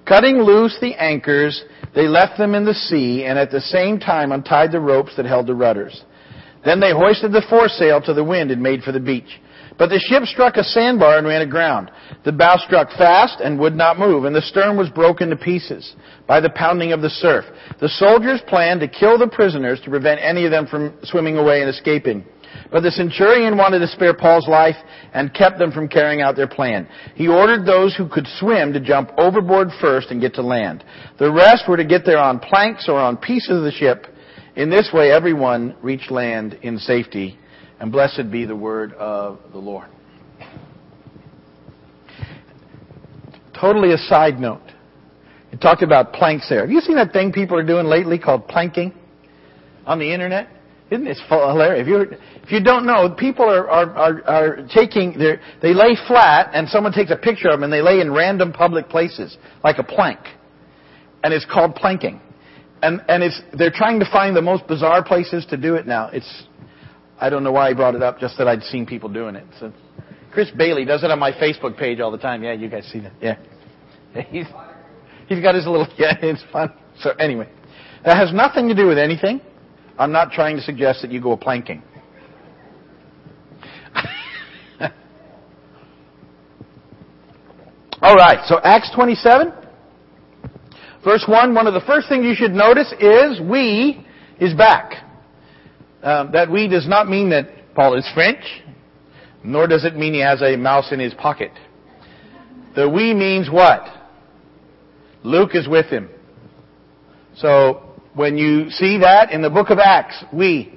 Cutting 0.06 0.40
loose 0.40 0.78
the 0.80 0.94
anchors, 0.94 1.64
they 1.94 2.06
left 2.06 2.38
them 2.38 2.54
in 2.54 2.64
the 2.64 2.74
sea 2.74 3.24
and 3.24 3.38
at 3.38 3.50
the 3.50 3.60
same 3.60 3.98
time 3.98 4.30
untied 4.30 4.70
the 4.70 4.80
ropes 4.80 5.16
that 5.16 5.26
held 5.26 5.46
the 5.48 5.54
rudders. 5.54 6.04
Then 6.64 6.80
they 6.80 6.92
hoisted 6.92 7.32
the 7.32 7.46
foresail 7.48 8.00
to 8.02 8.14
the 8.14 8.24
wind 8.24 8.50
and 8.50 8.62
made 8.62 8.82
for 8.82 8.92
the 8.92 9.00
beach. 9.00 9.40
But 9.78 9.90
the 9.90 9.98
ship 9.98 10.24
struck 10.24 10.56
a 10.56 10.64
sandbar 10.64 11.18
and 11.18 11.26
ran 11.26 11.42
aground. 11.42 11.90
The 12.24 12.32
bow 12.32 12.56
struck 12.56 12.88
fast 12.90 13.40
and 13.40 13.58
would 13.58 13.74
not 13.74 13.98
move, 13.98 14.24
and 14.24 14.34
the 14.34 14.40
stern 14.40 14.76
was 14.76 14.88
broken 14.88 15.28
to 15.30 15.36
pieces 15.36 15.94
by 16.26 16.40
the 16.40 16.50
pounding 16.50 16.92
of 16.92 17.02
the 17.02 17.10
surf. 17.10 17.44
The 17.80 17.88
soldiers 17.88 18.40
planned 18.46 18.80
to 18.80 18.88
kill 18.88 19.18
the 19.18 19.28
prisoners 19.28 19.80
to 19.82 19.90
prevent 19.90 20.20
any 20.22 20.44
of 20.44 20.50
them 20.50 20.66
from 20.66 20.94
swimming 21.02 21.36
away 21.36 21.60
and 21.60 21.68
escaping. 21.68 22.24
But 22.70 22.82
the 22.82 22.90
centurion 22.90 23.56
wanted 23.56 23.80
to 23.80 23.86
spare 23.88 24.14
Paul's 24.14 24.48
life 24.48 24.76
and 25.12 25.32
kept 25.32 25.58
them 25.58 25.72
from 25.72 25.88
carrying 25.88 26.20
out 26.20 26.36
their 26.36 26.48
plan. 26.48 26.88
He 27.14 27.28
ordered 27.28 27.64
those 27.64 27.94
who 27.96 28.08
could 28.08 28.26
swim 28.38 28.72
to 28.72 28.80
jump 28.80 29.10
overboard 29.18 29.68
first 29.80 30.10
and 30.10 30.20
get 30.20 30.34
to 30.34 30.42
land. 30.42 30.84
The 31.18 31.32
rest 31.32 31.64
were 31.68 31.76
to 31.76 31.84
get 31.84 32.04
there 32.04 32.18
on 32.18 32.38
planks 32.38 32.88
or 32.88 32.98
on 32.98 33.16
pieces 33.16 33.56
of 33.56 33.62
the 33.62 33.72
ship. 33.72 34.06
In 34.56 34.70
this 34.70 34.90
way, 34.92 35.10
everyone 35.10 35.76
reached 35.82 36.10
land 36.10 36.58
in 36.62 36.78
safety. 36.78 37.38
And 37.78 37.92
blessed 37.92 38.30
be 38.30 38.46
the 38.46 38.56
word 38.56 38.94
of 38.94 39.38
the 39.52 39.58
Lord. 39.58 39.88
Totally 43.58 43.92
a 43.92 43.98
side 43.98 44.38
note. 44.38 44.62
You 45.52 45.58
talked 45.58 45.82
about 45.82 46.12
planks 46.12 46.48
there. 46.48 46.60
Have 46.60 46.70
you 46.70 46.80
seen 46.80 46.96
that 46.96 47.12
thing 47.12 47.32
people 47.32 47.56
are 47.58 47.64
doing 47.64 47.86
lately 47.86 48.18
called 48.18 48.48
planking 48.48 48.92
on 49.86 49.98
the 49.98 50.12
internet? 50.12 50.48
Isn't 50.90 51.06
it 51.06 51.18
hilarious? 51.28 51.82
If, 51.82 51.88
you 51.88 52.18
if 52.44 52.52
you 52.52 52.62
don't 52.62 52.86
know, 52.86 53.10
people 53.10 53.44
are, 53.44 53.68
are, 53.68 53.90
are, 53.96 54.24
are 54.28 54.68
taking, 54.72 55.18
they 55.18 55.74
lay 55.74 55.96
flat 56.06 56.50
and 56.54 56.68
someone 56.68 56.92
takes 56.92 57.10
a 57.10 57.16
picture 57.16 57.48
of 57.48 57.54
them 57.54 57.64
and 57.64 57.72
they 57.72 57.82
lay 57.82 58.00
in 58.00 58.12
random 58.12 58.52
public 58.52 58.88
places, 58.88 59.36
like 59.64 59.78
a 59.78 59.82
plank. 59.82 60.20
And 61.24 61.34
it's 61.34 61.44
called 61.44 61.74
planking. 61.74 62.20
And, 62.82 63.02
and 63.08 63.24
it's, 63.24 63.40
they're 63.58 63.72
trying 63.72 63.98
to 63.98 64.10
find 64.12 64.36
the 64.36 64.42
most 64.42 64.68
bizarre 64.68 65.02
places 65.02 65.44
to 65.46 65.56
do 65.56 65.74
it 65.74 65.88
now. 65.88 66.08
It's, 66.12 66.44
I 67.18 67.30
don't 67.30 67.42
know 67.42 67.52
why 67.52 67.70
I 67.70 67.74
brought 67.74 67.96
it 67.96 68.02
up, 68.02 68.20
just 68.20 68.38
that 68.38 68.46
I'd 68.46 68.62
seen 68.62 68.86
people 68.86 69.08
doing 69.08 69.34
it. 69.34 69.46
So, 69.58 69.72
Chris 70.30 70.50
Bailey 70.56 70.84
does 70.84 71.02
it 71.02 71.10
on 71.10 71.18
my 71.18 71.32
Facebook 71.32 71.76
page 71.78 71.98
all 71.98 72.12
the 72.12 72.18
time. 72.18 72.44
Yeah, 72.44 72.52
you 72.52 72.68
guys 72.68 72.84
see 72.92 73.00
that. 73.00 73.12
Yeah. 73.20 73.38
He's, 74.30 74.46
he's 75.26 75.42
got 75.42 75.54
his 75.54 75.66
little, 75.66 75.88
yeah, 75.98 76.14
it's 76.22 76.44
fun. 76.52 76.72
So 77.00 77.10
anyway, 77.10 77.48
that 78.04 78.16
has 78.16 78.32
nothing 78.32 78.68
to 78.68 78.74
do 78.74 78.86
with 78.86 78.98
anything. 78.98 79.40
I'm 79.98 80.12
not 80.12 80.30
trying 80.32 80.56
to 80.56 80.62
suggest 80.62 81.02
that 81.02 81.10
you 81.10 81.20
go 81.22 81.32
a 81.32 81.36
planking. 81.36 81.82
All 88.02 88.14
right, 88.14 88.46
so 88.46 88.60
Acts 88.62 88.90
27, 88.94 89.52
verse 91.02 91.24
1, 91.26 91.54
one 91.54 91.66
of 91.66 91.72
the 91.74 91.80
first 91.80 92.08
things 92.08 92.24
you 92.24 92.34
should 92.34 92.52
notice 92.52 92.92
is 93.00 93.40
we 93.40 94.06
is 94.38 94.52
back. 94.54 95.04
Um, 96.02 96.30
that 96.32 96.50
we 96.50 96.68
does 96.68 96.86
not 96.86 97.08
mean 97.08 97.30
that 97.30 97.74
Paul 97.74 97.96
is 97.96 98.06
French, 98.14 98.44
nor 99.42 99.66
does 99.66 99.84
it 99.84 99.96
mean 99.96 100.12
he 100.12 100.20
has 100.20 100.42
a 100.42 100.56
mouse 100.56 100.92
in 100.92 101.00
his 101.00 101.14
pocket. 101.14 101.52
The 102.74 102.88
we 102.88 103.14
means 103.14 103.50
what? 103.50 103.82
Luke 105.24 105.54
is 105.54 105.66
with 105.66 105.86
him. 105.86 106.10
So 107.36 107.95
when 108.16 108.38
you 108.38 108.70
see 108.70 108.98
that 108.98 109.30
in 109.30 109.42
the 109.42 109.50
book 109.50 109.68
of 109.68 109.78
Acts, 109.78 110.24
we, 110.32 110.76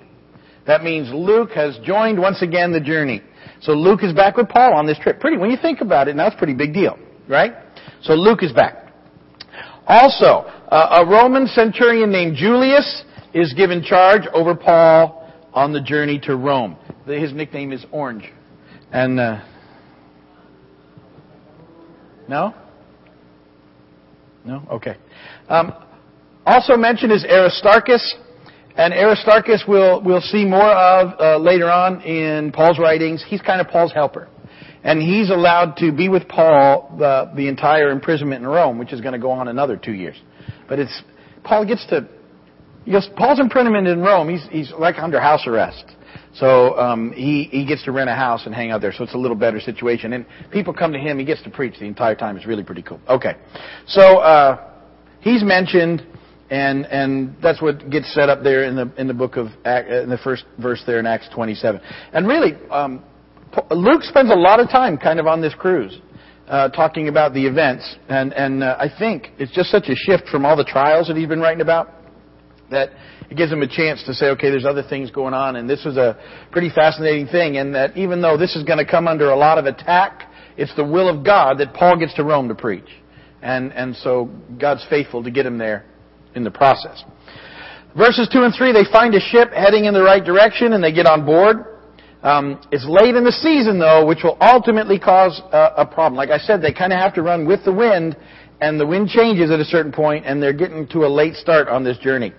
that 0.67 0.83
means 0.83 1.09
Luke 1.11 1.51
has 1.55 1.79
joined 1.83 2.19
once 2.19 2.41
again 2.41 2.73
the 2.73 2.81
journey. 2.81 3.23
So 3.61 3.71
Luke 3.71 4.03
is 4.03 4.13
back 4.13 4.35
with 4.35 4.49
Paul 4.49 4.73
on 4.73 4.85
this 4.85 4.99
trip. 4.99 5.21
Pretty, 5.21 5.37
when 5.37 5.49
you 5.49 5.57
think 5.59 5.79
about 5.79 6.09
it, 6.09 6.17
now 6.17 6.27
it's 6.27 6.35
a 6.35 6.37
pretty 6.37 6.53
big 6.53 6.73
deal, 6.73 6.99
right? 7.29 7.53
So 8.01 8.13
Luke 8.13 8.43
is 8.43 8.51
back. 8.51 8.93
Also, 9.87 10.45
uh, 10.67 11.01
a 11.01 11.09
Roman 11.09 11.47
centurion 11.47 12.11
named 12.11 12.35
Julius 12.35 13.03
is 13.33 13.53
given 13.53 13.83
charge 13.83 14.23
over 14.33 14.53
Paul 14.53 15.33
on 15.53 15.71
the 15.71 15.81
journey 15.81 16.19
to 16.23 16.35
Rome. 16.35 16.75
His 17.05 17.33
nickname 17.33 17.71
is 17.71 17.85
Orange. 17.91 18.31
And, 18.91 19.17
uh, 19.17 19.41
no? 22.27 22.53
No? 24.43 24.61
Okay. 24.71 24.97
Um, 25.47 25.73
also 26.53 26.75
mentioned 26.77 27.11
is 27.11 27.25
Aristarchus. 27.25 28.15
And 28.75 28.93
Aristarchus 28.93 29.63
we'll, 29.67 30.01
we'll 30.01 30.21
see 30.21 30.45
more 30.45 30.71
of 30.71 31.19
uh, 31.19 31.37
later 31.37 31.69
on 31.69 32.01
in 32.01 32.51
Paul's 32.51 32.79
writings. 32.79 33.23
He's 33.27 33.41
kind 33.41 33.59
of 33.59 33.67
Paul's 33.67 33.91
helper. 33.91 34.29
And 34.83 35.01
he's 35.01 35.29
allowed 35.29 35.75
to 35.77 35.91
be 35.91 36.07
with 36.07 36.27
Paul 36.29 36.95
the, 36.97 37.31
the 37.35 37.49
entire 37.49 37.89
imprisonment 37.91 38.41
in 38.41 38.47
Rome, 38.47 38.77
which 38.77 38.93
is 38.93 39.01
going 39.01 39.11
to 39.13 39.19
go 39.19 39.31
on 39.31 39.49
another 39.49 39.75
two 39.75 39.91
years. 39.91 40.15
But 40.69 40.79
it's, 40.79 41.01
Paul 41.43 41.65
gets 41.65 41.85
to, 41.87 42.07
goes, 42.89 43.09
Paul's 43.17 43.41
imprisonment 43.41 43.87
in 43.87 43.99
Rome, 43.99 44.29
he's, 44.29 44.47
he's 44.49 44.71
like 44.79 44.95
under 44.97 45.19
house 45.19 45.45
arrest. 45.45 45.83
So 46.35 46.77
um, 46.77 47.11
he 47.11 47.49
he 47.51 47.65
gets 47.65 47.83
to 47.85 47.91
rent 47.91 48.09
a 48.09 48.13
house 48.13 48.45
and 48.45 48.53
hang 48.53 48.71
out 48.71 48.81
there. 48.81 48.93
So 48.93 49.03
it's 49.03 49.15
a 49.15 49.17
little 49.17 49.35
better 49.35 49.59
situation. 49.59 50.13
And 50.13 50.25
people 50.51 50.73
come 50.73 50.93
to 50.93 50.99
him. 50.99 51.17
He 51.17 51.25
gets 51.25 51.41
to 51.43 51.49
preach 51.49 51.79
the 51.79 51.85
entire 51.85 52.15
time. 52.15 52.37
It's 52.37 52.45
really 52.45 52.63
pretty 52.63 52.83
cool. 52.83 52.99
Okay, 53.07 53.35
so 53.87 54.19
uh, 54.19 54.71
he's 55.21 55.43
mentioned 55.43 56.05
and 56.49 56.85
and 56.87 57.35
that's 57.41 57.61
what 57.61 57.89
gets 57.89 58.13
set 58.13 58.29
up 58.29 58.41
there 58.43 58.63
in 58.63 58.75
the 58.75 58.91
in 58.97 59.07
the 59.07 59.13
book 59.13 59.37
of 59.37 59.47
in 59.47 60.09
the 60.09 60.19
first 60.23 60.45
verse 60.59 60.81
there 60.85 60.99
in 60.99 61.05
Acts 61.05 61.29
27. 61.33 61.79
And 62.13 62.27
really, 62.27 62.53
um, 62.71 63.03
Luke 63.69 64.03
spends 64.03 64.31
a 64.31 64.35
lot 64.35 64.59
of 64.59 64.69
time 64.69 64.97
kind 64.97 65.19
of 65.19 65.27
on 65.27 65.41
this 65.41 65.53
cruise, 65.53 65.99
uh, 66.47 66.69
talking 66.69 67.07
about 67.07 67.33
the 67.33 67.45
events, 67.45 67.95
and 68.07 68.33
and 68.33 68.63
uh, 68.63 68.77
I 68.79 68.87
think 68.97 69.29
it's 69.37 69.51
just 69.51 69.69
such 69.69 69.89
a 69.89 69.95
shift 69.95 70.27
from 70.29 70.45
all 70.45 70.57
the 70.57 70.63
trials 70.63 71.07
that 71.07 71.17
he's 71.17 71.27
been 71.27 71.41
writing 71.41 71.61
about 71.61 71.93
that 72.71 72.91
it 73.31 73.35
gives 73.35 73.51
him 73.51 73.63
a 73.63 73.67
chance 73.67 74.03
to 74.05 74.13
say, 74.13 74.27
okay, 74.27 74.51
there's 74.51 74.65
other 74.65 74.83
things 74.87 75.09
going 75.09 75.33
on, 75.33 75.55
and 75.55 75.67
this 75.67 75.85
is 75.87 75.97
a 75.97 76.19
pretty 76.51 76.69
fascinating 76.69 77.25
thing, 77.25 77.57
and 77.57 77.73
that 77.73 77.97
even 77.97 78.21
though 78.21 78.37
this 78.37 78.55
is 78.55 78.63
going 78.63 78.77
to 78.77 78.85
come 78.85 79.07
under 79.07 79.31
a 79.31 79.35
lot 79.35 79.57
of 79.57 79.65
attack, 79.65 80.31
it's 80.55 80.75
the 80.75 80.83
will 80.83 81.09
of 81.09 81.25
God 81.25 81.57
that 81.59 81.73
Paul 81.73 81.97
gets 81.97 82.13
to 82.15 82.23
Rome 82.23 82.47
to 82.49 82.55
preach, 82.55 82.89
and 83.41 83.71
and 83.73 83.95
so 83.97 84.29
God's 84.59 84.85
faithful 84.89 85.23
to 85.23 85.31
get 85.31 85.45
him 85.45 85.59
there 85.59 85.85
in 86.35 86.43
the 86.43 86.51
process. 86.51 87.03
Verses 87.97 88.29
2 88.31 88.43
and 88.43 88.53
3, 88.53 88.71
they 88.71 88.85
find 88.91 89.15
a 89.15 89.19
ship 89.19 89.51
heading 89.51 89.85
in 89.85 89.93
the 89.93 90.03
right 90.03 90.23
direction 90.23 90.73
and 90.73 90.83
they 90.83 90.91
get 90.91 91.05
on 91.05 91.25
board. 91.25 91.65
Um, 92.21 92.61
it's 92.71 92.85
late 92.85 93.15
in 93.15 93.23
the 93.23 93.31
season 93.31 93.79
though, 93.79 94.05
which 94.05 94.19
will 94.23 94.37
ultimately 94.41 94.99
cause 94.99 95.41
a, 95.51 95.73
a 95.77 95.85
problem. 95.85 96.15
Like 96.15 96.29
I 96.29 96.37
said, 96.37 96.61
they 96.61 96.73
kind 96.73 96.93
of 96.93 96.99
have 96.99 97.13
to 97.15 97.21
run 97.21 97.47
with 97.47 97.63
the 97.65 97.73
wind 97.73 98.15
and 98.61 98.79
the 98.79 98.85
wind 98.85 99.09
changes 99.09 99.49
at 99.51 99.59
a 99.59 99.65
certain 99.65 99.91
point 99.91 100.25
and 100.25 100.43
they're 100.43 100.53
getting 100.53 100.87
to 100.89 101.05
a 101.05 101.09
late 101.09 101.35
start 101.35 101.67
on 101.67 101.83
this 101.83 101.97
journey. 101.97 102.33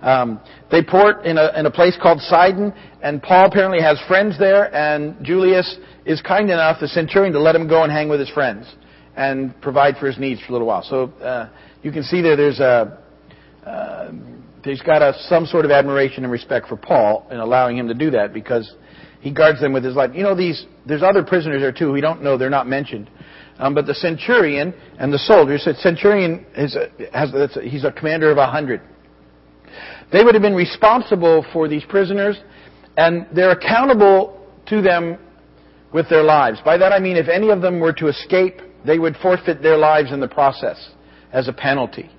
Um, 0.00 0.40
they 0.70 0.82
port 0.82 1.24
in 1.24 1.38
a, 1.38 1.50
in 1.58 1.66
a 1.66 1.70
place 1.70 1.96
called 2.00 2.20
Sidon, 2.20 2.72
and 3.02 3.22
Paul 3.22 3.46
apparently 3.46 3.80
has 3.80 4.00
friends 4.06 4.38
there, 4.38 4.72
and 4.72 5.24
Julius 5.24 5.78
is 6.06 6.20
kind 6.22 6.50
enough, 6.50 6.78
the 6.80 6.88
centurion, 6.88 7.32
to 7.32 7.40
let 7.40 7.56
him 7.56 7.68
go 7.68 7.82
and 7.82 7.90
hang 7.90 8.08
with 8.08 8.20
his 8.20 8.30
friends 8.30 8.72
and 9.16 9.60
provide 9.60 9.96
for 9.96 10.06
his 10.06 10.18
needs 10.18 10.40
for 10.40 10.50
a 10.50 10.52
little 10.52 10.68
while. 10.68 10.84
So 10.84 11.06
uh, 11.20 11.48
you 11.82 11.90
can 11.90 12.04
see 12.04 12.22
there, 12.22 12.36
there's 12.36 12.60
a 12.60 12.98
he's 14.64 14.82
got 14.82 15.02
a, 15.02 15.14
some 15.28 15.46
sort 15.46 15.64
of 15.64 15.70
admiration 15.70 16.24
and 16.24 16.32
respect 16.32 16.68
for 16.68 16.76
Paul 16.76 17.26
in 17.30 17.38
allowing 17.38 17.76
him 17.76 17.88
to 17.88 17.94
do 17.94 18.10
that 18.10 18.32
because 18.32 18.74
he 19.20 19.32
guards 19.32 19.60
them 19.60 19.72
with 19.72 19.84
his 19.84 19.94
life. 19.94 20.10
You 20.14 20.22
know, 20.22 20.34
these 20.34 20.66
there's 20.86 21.02
other 21.02 21.24
prisoners 21.24 21.60
there 21.60 21.72
too. 21.72 21.92
We 21.92 22.00
don't 22.00 22.22
know; 22.22 22.36
they're 22.38 22.50
not 22.50 22.66
mentioned. 22.66 23.10
Um, 23.58 23.74
but 23.74 23.86
the 23.86 23.94
centurion 23.94 24.72
and 24.98 25.12
the 25.12 25.18
soldiers. 25.18 25.64
The 25.64 25.74
centurion 25.74 26.46
is 26.56 26.76
a, 26.76 26.90
has 27.12 27.32
a, 27.34 27.48
he's 27.62 27.84
a 27.84 27.90
commander 27.90 28.30
of 28.30 28.38
a 28.38 28.46
hundred. 28.46 28.80
They 30.12 30.22
would 30.22 30.34
have 30.34 30.42
been 30.42 30.54
responsible 30.54 31.44
for 31.52 31.68
these 31.68 31.84
prisoners, 31.84 32.38
and 32.96 33.26
they're 33.34 33.50
accountable 33.50 34.46
to 34.66 34.80
them 34.80 35.18
with 35.92 36.08
their 36.08 36.22
lives. 36.22 36.60
By 36.64 36.78
that 36.78 36.92
I 36.92 36.98
mean, 36.98 37.16
if 37.16 37.28
any 37.28 37.50
of 37.50 37.60
them 37.60 37.80
were 37.80 37.92
to 37.94 38.08
escape, 38.08 38.60
they 38.86 38.98
would 38.98 39.16
forfeit 39.16 39.60
their 39.60 39.76
lives 39.76 40.12
in 40.12 40.20
the 40.20 40.28
process 40.28 40.90
as 41.32 41.48
a 41.48 41.52
penalty. 41.52 42.10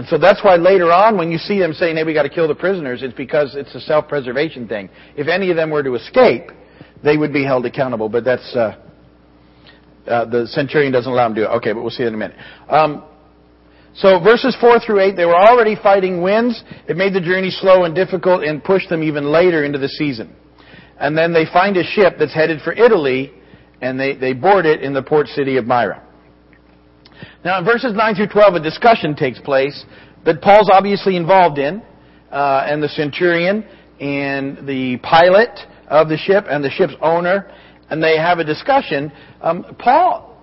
And 0.00 0.08
so 0.08 0.16
that's 0.16 0.42
why 0.42 0.56
later 0.56 0.90
on, 0.90 1.18
when 1.18 1.30
you 1.30 1.36
see 1.36 1.58
them 1.58 1.74
saying, 1.74 1.96
hey, 1.96 2.04
we 2.04 2.14
got 2.14 2.22
to 2.22 2.30
kill 2.30 2.48
the 2.48 2.54
prisoners, 2.54 3.02
it's 3.02 3.12
because 3.12 3.54
it's 3.54 3.74
a 3.74 3.80
self-preservation 3.80 4.66
thing. 4.66 4.88
If 5.14 5.28
any 5.28 5.50
of 5.50 5.56
them 5.56 5.68
were 5.68 5.82
to 5.82 5.94
escape, 5.94 6.44
they 7.04 7.18
would 7.18 7.34
be 7.34 7.44
held 7.44 7.66
accountable. 7.66 8.08
But 8.08 8.24
that's, 8.24 8.56
uh, 8.56 8.80
uh, 10.06 10.24
the 10.24 10.46
centurion 10.46 10.90
doesn't 10.90 11.12
allow 11.12 11.28
them 11.28 11.34
to 11.34 11.40
do 11.42 11.46
it. 11.48 11.54
Okay, 11.56 11.74
but 11.74 11.82
we'll 11.82 11.90
see 11.90 12.04
in 12.04 12.14
a 12.14 12.16
minute. 12.16 12.34
Um, 12.70 13.04
so 13.92 14.18
verses 14.20 14.56
4 14.58 14.80
through 14.80 15.00
8, 15.00 15.16
they 15.16 15.26
were 15.26 15.36
already 15.36 15.76
fighting 15.76 16.22
winds. 16.22 16.64
It 16.88 16.96
made 16.96 17.12
the 17.12 17.20
journey 17.20 17.50
slow 17.50 17.84
and 17.84 17.94
difficult 17.94 18.42
and 18.42 18.64
pushed 18.64 18.88
them 18.88 19.02
even 19.02 19.30
later 19.30 19.66
into 19.66 19.78
the 19.78 19.88
season. 19.88 20.34
And 20.98 21.14
then 21.14 21.34
they 21.34 21.44
find 21.44 21.76
a 21.76 21.84
ship 21.84 22.14
that's 22.18 22.32
headed 22.32 22.62
for 22.62 22.72
Italy, 22.72 23.34
and 23.82 24.00
they, 24.00 24.14
they 24.14 24.32
board 24.32 24.64
it 24.64 24.82
in 24.82 24.94
the 24.94 25.02
port 25.02 25.26
city 25.26 25.58
of 25.58 25.66
Myra. 25.66 26.06
Now, 27.42 27.58
in 27.58 27.64
verses 27.64 27.94
9 27.94 28.14
through 28.16 28.26
12, 28.26 28.54
a 28.54 28.60
discussion 28.60 29.16
takes 29.16 29.38
place 29.40 29.84
that 30.26 30.42
Paul's 30.42 30.68
obviously 30.70 31.16
involved 31.16 31.58
in, 31.58 31.82
uh, 32.30 32.66
and 32.68 32.82
the 32.82 32.88
centurion, 32.88 33.64
and 33.98 34.66
the 34.68 34.98
pilot 34.98 35.58
of 35.88 36.10
the 36.10 36.18
ship, 36.18 36.44
and 36.50 36.62
the 36.62 36.68
ship's 36.68 36.92
owner, 37.00 37.50
and 37.88 38.02
they 38.02 38.18
have 38.18 38.40
a 38.40 38.44
discussion. 38.44 39.10
Um, 39.40 39.74
Paul 39.78 40.36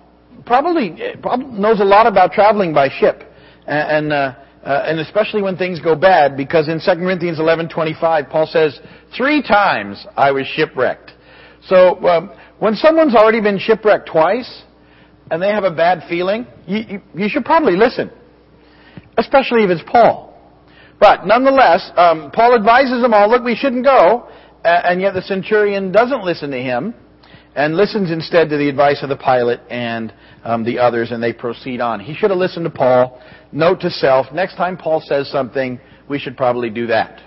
probably, 0.44 1.14
probably, 1.22 1.46
knows 1.46 1.78
a 1.78 1.84
lot 1.84 2.08
about 2.08 2.32
traveling 2.32 2.74
by 2.74 2.88
ship, 2.88 3.22
and, 3.68 4.12
uh, 4.12 4.34
uh, 4.64 4.82
and 4.86 4.98
especially 4.98 5.40
when 5.40 5.56
things 5.56 5.80
go 5.80 5.94
bad, 5.94 6.36
because 6.36 6.66
in 6.66 6.80
2 6.80 6.96
Corinthians 6.96 7.38
11:25, 7.38 8.28
Paul 8.28 8.46
says, 8.46 8.80
three 9.16 9.40
times 9.40 10.04
I 10.16 10.32
was 10.32 10.48
shipwrecked." 10.48 11.12
So 11.62 12.04
um, 12.08 12.32
when 12.58 12.74
someone's 12.74 13.14
already 13.14 13.40
been 13.40 13.58
shipwrecked 13.58 14.08
twice, 14.08 14.64
and 15.30 15.42
they 15.42 15.48
have 15.48 15.64
a 15.64 15.70
bad 15.70 16.04
feeling, 16.08 16.46
you, 16.66 16.78
you, 16.88 17.02
you 17.14 17.28
should 17.28 17.44
probably 17.44 17.76
listen. 17.76 18.10
Especially 19.16 19.64
if 19.64 19.70
it's 19.70 19.82
Paul. 19.90 20.28
But 21.00 21.26
nonetheless, 21.26 21.90
um, 21.96 22.30
Paul 22.32 22.54
advises 22.54 23.02
them 23.02 23.14
all, 23.14 23.28
look, 23.28 23.44
we 23.44 23.54
shouldn't 23.54 23.84
go. 23.84 24.28
and 24.64 25.00
yet 25.00 25.14
the 25.14 25.22
centurion 25.22 25.92
doesn't 25.92 26.24
listen 26.24 26.50
to 26.50 26.58
him 26.58 26.94
and 27.54 27.76
listens 27.76 28.10
instead 28.10 28.48
to 28.50 28.56
the 28.56 28.68
advice 28.68 29.02
of 29.02 29.08
the 29.08 29.16
pilot 29.16 29.60
and 29.70 30.12
um, 30.44 30.64
the 30.64 30.78
others, 30.78 31.10
and 31.10 31.22
they 31.22 31.32
proceed 31.32 31.80
on. 31.80 31.98
He 32.00 32.14
should 32.14 32.30
have 32.30 32.38
listened 32.38 32.64
to 32.64 32.70
Paul. 32.70 33.20
Note 33.50 33.80
to 33.80 33.90
self, 33.90 34.26
next 34.32 34.56
time 34.56 34.76
Paul 34.76 35.02
says 35.04 35.30
something, 35.30 35.80
we 36.08 36.18
should 36.18 36.36
probably 36.36 36.70
do 36.70 36.86
that. 36.86 37.20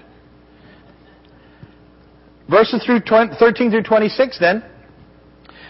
Verses 2.49 2.83
through 2.85 3.01
20, 3.01 3.35
13 3.39 3.71
through 3.71 3.83
26 3.83 4.39
then. 4.39 4.63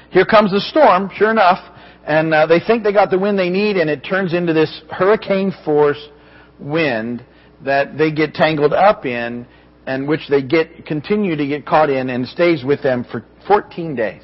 Here 0.09 0.25
comes 0.25 0.51
the 0.51 0.59
storm, 0.59 1.09
sure 1.15 1.31
enough. 1.31 1.59
And 2.05 2.33
uh, 2.33 2.47
they 2.47 2.59
think 2.59 2.83
they 2.83 2.93
got 2.93 3.11
the 3.11 3.19
wind 3.19 3.37
they 3.37 3.49
need, 3.49 3.77
and 3.77 3.89
it 3.89 4.03
turns 4.03 4.33
into 4.33 4.53
this 4.53 4.81
hurricane 4.89 5.53
force 5.63 6.09
wind 6.59 7.23
that 7.63 7.97
they 7.97 8.11
get 8.11 8.33
tangled 8.33 8.73
up 8.73 9.05
in, 9.05 9.45
and 9.85 10.07
which 10.07 10.21
they 10.29 10.41
get 10.41 10.85
continue 10.85 11.35
to 11.35 11.47
get 11.47 11.65
caught 11.65 11.89
in, 11.89 12.09
and 12.09 12.27
stays 12.27 12.63
with 12.63 12.81
them 12.81 13.05
for 13.11 13.23
14 13.47 13.95
days. 13.95 14.23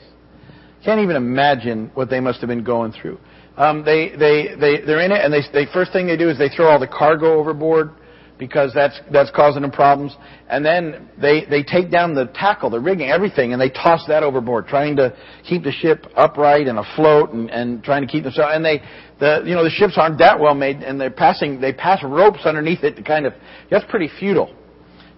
Can't 0.84 1.02
even 1.02 1.16
imagine 1.16 1.92
what 1.94 2.10
they 2.10 2.20
must 2.20 2.40
have 2.40 2.48
been 2.48 2.64
going 2.64 2.94
through. 2.94 3.20
Um, 3.58 3.84
they 3.84 4.10
they 4.10 4.56
they 4.60 4.82
they're 4.86 5.02
in 5.02 5.12
it, 5.12 5.24
and 5.24 5.34
they 5.34 5.42
they 5.52 5.72
first 5.72 5.92
thing 5.92 6.08
they 6.08 6.18
do 6.18 6.30
is 6.30 6.38
they 6.38 6.50
throw 6.50 6.68
all 6.68 6.80
the 6.80 6.88
cargo 6.88 7.40
overboard 7.40 7.92
because 8.38 8.72
that's 8.74 9.00
that's 9.12 9.32
causing 9.32 9.62
them 9.62 9.72
problems. 9.72 10.16
And 10.50 10.66
then 10.66 11.10
they 11.20 11.46
they 11.50 11.64
take 11.64 11.92
down 11.92 12.14
the 12.14 12.26
tackle, 12.34 12.70
the 12.70 12.80
rigging, 12.80 13.10
everything, 13.10 13.54
and 13.54 13.62
they 13.62 13.70
toss 13.70 14.06
that 14.08 14.24
overboard, 14.24 14.68
trying 14.68 14.96
to 14.98 15.16
keep 15.48 15.64
the 15.64 15.72
ship 15.72 16.06
upright 16.16 16.68
and 16.68 16.80
afloat, 16.80 17.32
and, 17.32 17.50
and 17.50 17.84
trying 17.84 18.02
to 18.02 18.08
keep 18.08 18.24
themselves. 18.24 18.52
And 18.54 18.64
they 18.64 18.82
the 19.20 19.44
you 19.46 19.56
know 19.56 19.64
the 19.64 19.70
ships 19.70 19.94
aren't 19.98 20.20
that 20.20 20.40
well 20.40 20.56
made, 20.56 20.78
and 20.78 21.00
they're 21.00 21.10
passing 21.10 21.60
they 21.60 21.74
pass 21.74 22.04
ropes 22.04 22.42
underneath 22.46 22.84
it 22.84 22.96
to 22.96 23.04
kind 23.04 23.26
of 23.26 23.34
that's 23.70 23.86
pretty 23.90 24.10
futile. 24.20 24.54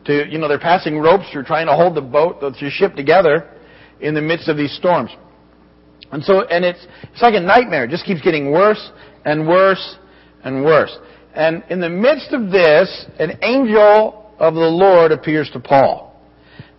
To 0.06 0.28
you 0.30 0.38
know 0.38 0.48
they're 0.48 0.60
passing 0.60 1.00
ropes 1.00 1.26
through 1.32 1.44
trying 1.44 1.68
to 1.68 1.76
hold 1.76 1.96
the 1.96 2.02
boat 2.02 2.40
the 2.40 2.54
ship 2.70 2.96
together 2.96 3.50
in 4.00 4.14
the 4.14 4.22
midst 4.22 4.48
of 4.48 4.58
these 4.58 4.76
storms. 4.76 5.12
And 6.12 6.24
so 6.24 6.46
and 6.48 6.64
it's 6.64 6.86
it's 7.12 7.22
like 7.22 7.36
a 7.36 7.40
nightmare. 7.40 7.84
It 7.84 7.92
just 7.92 8.06
keeps 8.06 8.22
getting 8.22 8.52
worse 8.52 8.92
and 9.26 9.48
worse 9.48 9.98
and 10.44 10.64
worse. 10.64 10.98
And 11.34 11.64
in 11.70 11.80
the 11.80 11.90
midst 11.90 12.34
of 12.34 12.52
this, 12.52 13.06
an 13.20 13.40
angel 13.44 14.34
of 14.40 14.54
the 14.56 14.60
Lord 14.60 15.12
appears 15.12 15.50
to 15.52 15.60
Paul. 15.60 16.20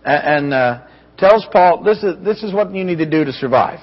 and 0.03 0.53
uh, 0.53 0.81
tells 1.17 1.45
Paul, 1.51 1.83
this 1.83 2.03
is, 2.03 2.15
this 2.23 2.43
is 2.43 2.53
what 2.53 2.73
you 2.73 2.83
need 2.83 2.97
to 2.97 3.09
do 3.09 3.23
to 3.23 3.31
survive. 3.31 3.79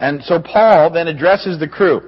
And 0.00 0.22
so 0.24 0.40
Paul 0.40 0.90
then 0.90 1.08
addresses 1.08 1.58
the 1.60 1.68
crew. 1.68 2.00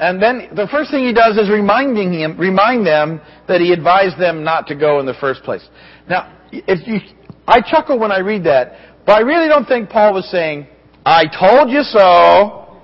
And 0.00 0.20
then 0.20 0.48
the 0.56 0.66
first 0.70 0.90
thing 0.90 1.06
he 1.06 1.12
does 1.12 1.36
is 1.36 1.48
reminding 1.48 2.12
him, 2.12 2.36
remind 2.36 2.86
them 2.86 3.20
that 3.46 3.60
he 3.60 3.72
advised 3.72 4.18
them 4.18 4.42
not 4.42 4.66
to 4.68 4.74
go 4.74 4.98
in 4.98 5.06
the 5.06 5.14
first 5.20 5.42
place. 5.42 5.66
Now, 6.08 6.36
if 6.50 6.86
you, 6.88 6.98
I 7.46 7.60
chuckle 7.60 7.98
when 7.98 8.10
I 8.10 8.18
read 8.18 8.44
that, 8.44 8.72
but 9.06 9.12
I 9.12 9.20
really 9.20 9.48
don't 9.48 9.66
think 9.66 9.90
Paul 9.90 10.14
was 10.14 10.28
saying, 10.30 10.66
I 11.04 11.24
told 11.26 11.70
you 11.70 11.82
so, 11.82 12.78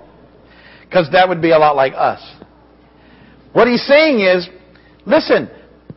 because 0.85 1.09
that 1.13 1.29
would 1.29 1.43
be 1.43 1.51
a 1.51 1.59
lot 1.59 1.75
like 1.75 1.95
us. 1.97 2.21
What 3.57 3.69
he's 3.69 3.87
saying 3.87 4.21
is, 4.21 4.47
listen, 5.07 5.49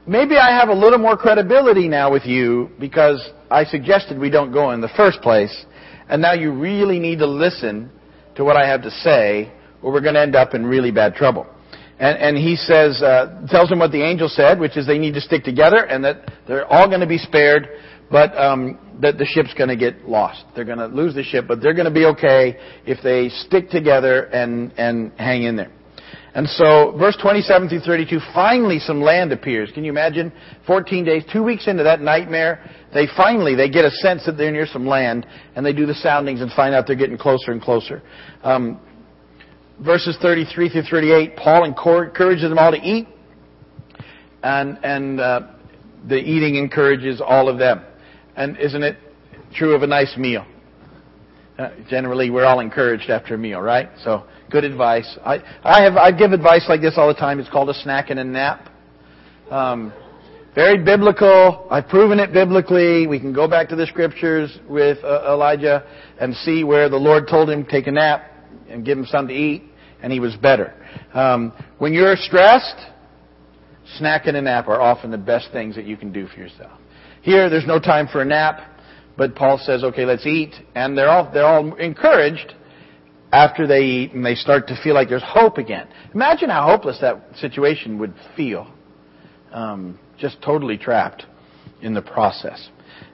maybe 0.07 0.37
I 0.37 0.57
have 0.57 0.69
a 0.69 0.73
little 0.73 0.97
more 0.97 1.17
credibility 1.17 1.89
now 1.89 2.09
with 2.09 2.25
you 2.25 2.69
because 2.79 3.21
I 3.51 3.65
suggested 3.65 4.17
we 4.17 4.29
don't 4.29 4.53
go 4.53 4.71
in 4.71 4.79
the 4.79 4.87
first 4.95 5.19
place, 5.19 5.65
and 6.07 6.21
now 6.21 6.31
you 6.31 6.53
really 6.53 6.99
need 6.99 7.19
to 7.19 7.27
listen 7.27 7.91
to 8.35 8.45
what 8.45 8.55
I 8.55 8.65
have 8.65 8.83
to 8.83 8.89
say 8.89 9.51
or 9.81 9.91
we're 9.91 9.99
going 9.99 10.13
to 10.13 10.21
end 10.21 10.37
up 10.37 10.53
in 10.53 10.65
really 10.65 10.91
bad 10.91 11.15
trouble. 11.15 11.47
And, 11.99 12.17
and 12.17 12.37
he 12.37 12.55
says, 12.55 13.01
uh, 13.01 13.45
tells 13.49 13.67
them 13.67 13.79
what 13.79 13.91
the 13.91 14.03
angel 14.03 14.29
said, 14.29 14.57
which 14.57 14.77
is 14.77 14.87
they 14.87 14.97
need 14.97 15.15
to 15.15 15.21
stick 15.21 15.43
together 15.43 15.83
and 15.83 16.01
that 16.05 16.31
they're 16.47 16.65
all 16.65 16.87
going 16.87 17.01
to 17.01 17.07
be 17.07 17.17
spared, 17.17 17.67
but 18.09 18.37
um, 18.37 18.79
that 19.01 19.17
the 19.17 19.25
ship's 19.25 19.53
going 19.53 19.67
to 19.67 19.75
get 19.75 20.07
lost. 20.07 20.45
They're 20.55 20.63
going 20.63 20.77
to 20.77 20.87
lose 20.87 21.13
the 21.13 21.23
ship, 21.23 21.43
but 21.45 21.59
they're 21.59 21.73
going 21.73 21.87
to 21.89 21.93
be 21.93 22.05
okay 22.05 22.57
if 22.85 23.03
they 23.03 23.27
stick 23.27 23.69
together 23.69 24.27
and, 24.27 24.71
and 24.77 25.11
hang 25.17 25.43
in 25.43 25.57
there. 25.57 25.73
And 26.35 26.47
so, 26.47 26.95
verse 26.97 27.17
27 27.19 27.69
through 27.69 27.79
32, 27.79 28.19
finally 28.33 28.77
some 28.79 29.01
land 29.01 29.31
appears. 29.31 29.71
Can 29.71 29.83
you 29.83 29.91
imagine? 29.91 30.31
14 30.67 31.03
days, 31.03 31.23
two 31.31 31.41
weeks 31.41 31.67
into 31.67 31.83
that 31.83 32.01
nightmare, 32.01 32.69
they 32.93 33.07
finally, 33.17 33.55
they 33.55 33.69
get 33.69 33.83
a 33.83 33.89
sense 33.89 34.25
that 34.25 34.33
they're 34.33 34.51
near 34.51 34.67
some 34.67 34.85
land, 34.85 35.25
and 35.55 35.65
they 35.65 35.73
do 35.73 35.87
the 35.87 35.95
soundings 35.95 36.41
and 36.41 36.51
find 36.51 36.75
out 36.75 36.85
they're 36.85 36.95
getting 36.95 37.17
closer 37.17 37.51
and 37.51 37.61
closer. 37.61 38.03
Um, 38.43 38.79
verses 39.83 40.17
33 40.21 40.69
through 40.69 40.83
38, 40.83 41.35
Paul 41.35 41.63
encourages 41.63 42.49
them 42.49 42.59
all 42.59 42.71
to 42.71 42.77
eat, 42.77 43.07
and, 44.43 44.77
and 44.83 45.19
uh, 45.19 45.41
the 46.07 46.17
eating 46.17 46.55
encourages 46.55 47.21
all 47.21 47.49
of 47.49 47.57
them. 47.57 47.83
And 48.35 48.55
isn't 48.57 48.83
it 48.83 48.97
true 49.53 49.73
of 49.73 49.81
a 49.81 49.87
nice 49.87 50.15
meal? 50.15 50.45
Uh, 51.59 51.71
generally, 51.89 52.29
we're 52.29 52.45
all 52.45 52.61
encouraged 52.61 53.09
after 53.09 53.35
a 53.35 53.37
meal, 53.37 53.59
right? 53.59 53.89
So, 54.03 54.23
good 54.49 54.63
advice. 54.63 55.17
I, 55.25 55.39
I 55.61 55.83
have 55.83 55.97
I 55.97 56.11
give 56.11 56.31
advice 56.31 56.65
like 56.69 56.79
this 56.79 56.93
all 56.95 57.09
the 57.09 57.13
time. 57.13 57.37
It's 57.37 57.49
called 57.49 57.69
a 57.69 57.73
snack 57.73 58.09
and 58.09 58.17
a 58.17 58.23
nap. 58.23 58.69
Um, 59.51 59.91
very 60.55 60.81
biblical. 60.81 61.67
I've 61.69 61.89
proven 61.89 62.17
it 62.17 62.31
biblically. 62.31 63.07
We 63.07 63.19
can 63.19 63.33
go 63.33 63.45
back 63.45 63.67
to 63.69 63.75
the 63.75 63.85
scriptures 63.87 64.57
with 64.69 65.03
uh, 65.03 65.33
Elijah 65.33 65.85
and 66.19 66.33
see 66.33 66.63
where 66.63 66.87
the 66.87 66.97
Lord 66.97 67.27
told 67.29 67.49
him 67.49 67.65
to 67.65 67.69
take 67.69 67.87
a 67.87 67.91
nap 67.91 68.31
and 68.69 68.85
give 68.85 68.97
him 68.97 69.05
something 69.05 69.35
to 69.35 69.41
eat 69.41 69.63
and 70.01 70.11
he 70.13 70.19
was 70.19 70.35
better. 70.35 70.73
Um, 71.13 71.53
when 71.77 71.93
you're 71.93 72.15
stressed, 72.15 72.77
snack 73.97 74.27
and 74.27 74.37
a 74.37 74.41
nap 74.41 74.67
are 74.67 74.79
often 74.81 75.11
the 75.11 75.17
best 75.17 75.51
things 75.51 75.75
that 75.75 75.85
you 75.85 75.97
can 75.97 76.11
do 76.11 76.27
for 76.27 76.39
yourself. 76.39 76.79
Here, 77.21 77.49
there's 77.49 77.67
no 77.67 77.79
time 77.79 78.07
for 78.07 78.21
a 78.21 78.25
nap, 78.25 78.68
but 79.19 79.35
Paul 79.35 79.59
says, 79.59 79.83
"Okay, 79.83 80.05
let's 80.05 80.25
eat," 80.25 80.55
and 80.73 80.97
they're 80.97 81.09
all 81.09 81.29
they're 81.31 81.45
all 81.45 81.75
encouraged 81.75 82.55
after 83.31 83.67
they 83.67 83.81
eat 83.81 84.13
and 84.13 84.25
they 84.25 84.33
start 84.33 84.67
to 84.69 84.81
feel 84.81 84.95
like 84.95 85.09
there's 85.09 85.23
hope 85.23 85.57
again. 85.57 85.87
Imagine 86.15 86.49
how 86.49 86.65
hopeless 86.65 86.97
that 87.01 87.21
situation 87.35 87.99
would 87.99 88.13
feel, 88.35 88.65
um, 89.51 89.99
just 90.17 90.41
totally 90.41 90.77
trapped 90.77 91.25
in 91.81 91.93
the 91.93 92.01
process. 92.01 92.69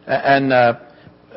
And 0.07 0.53
uh, 0.53 0.79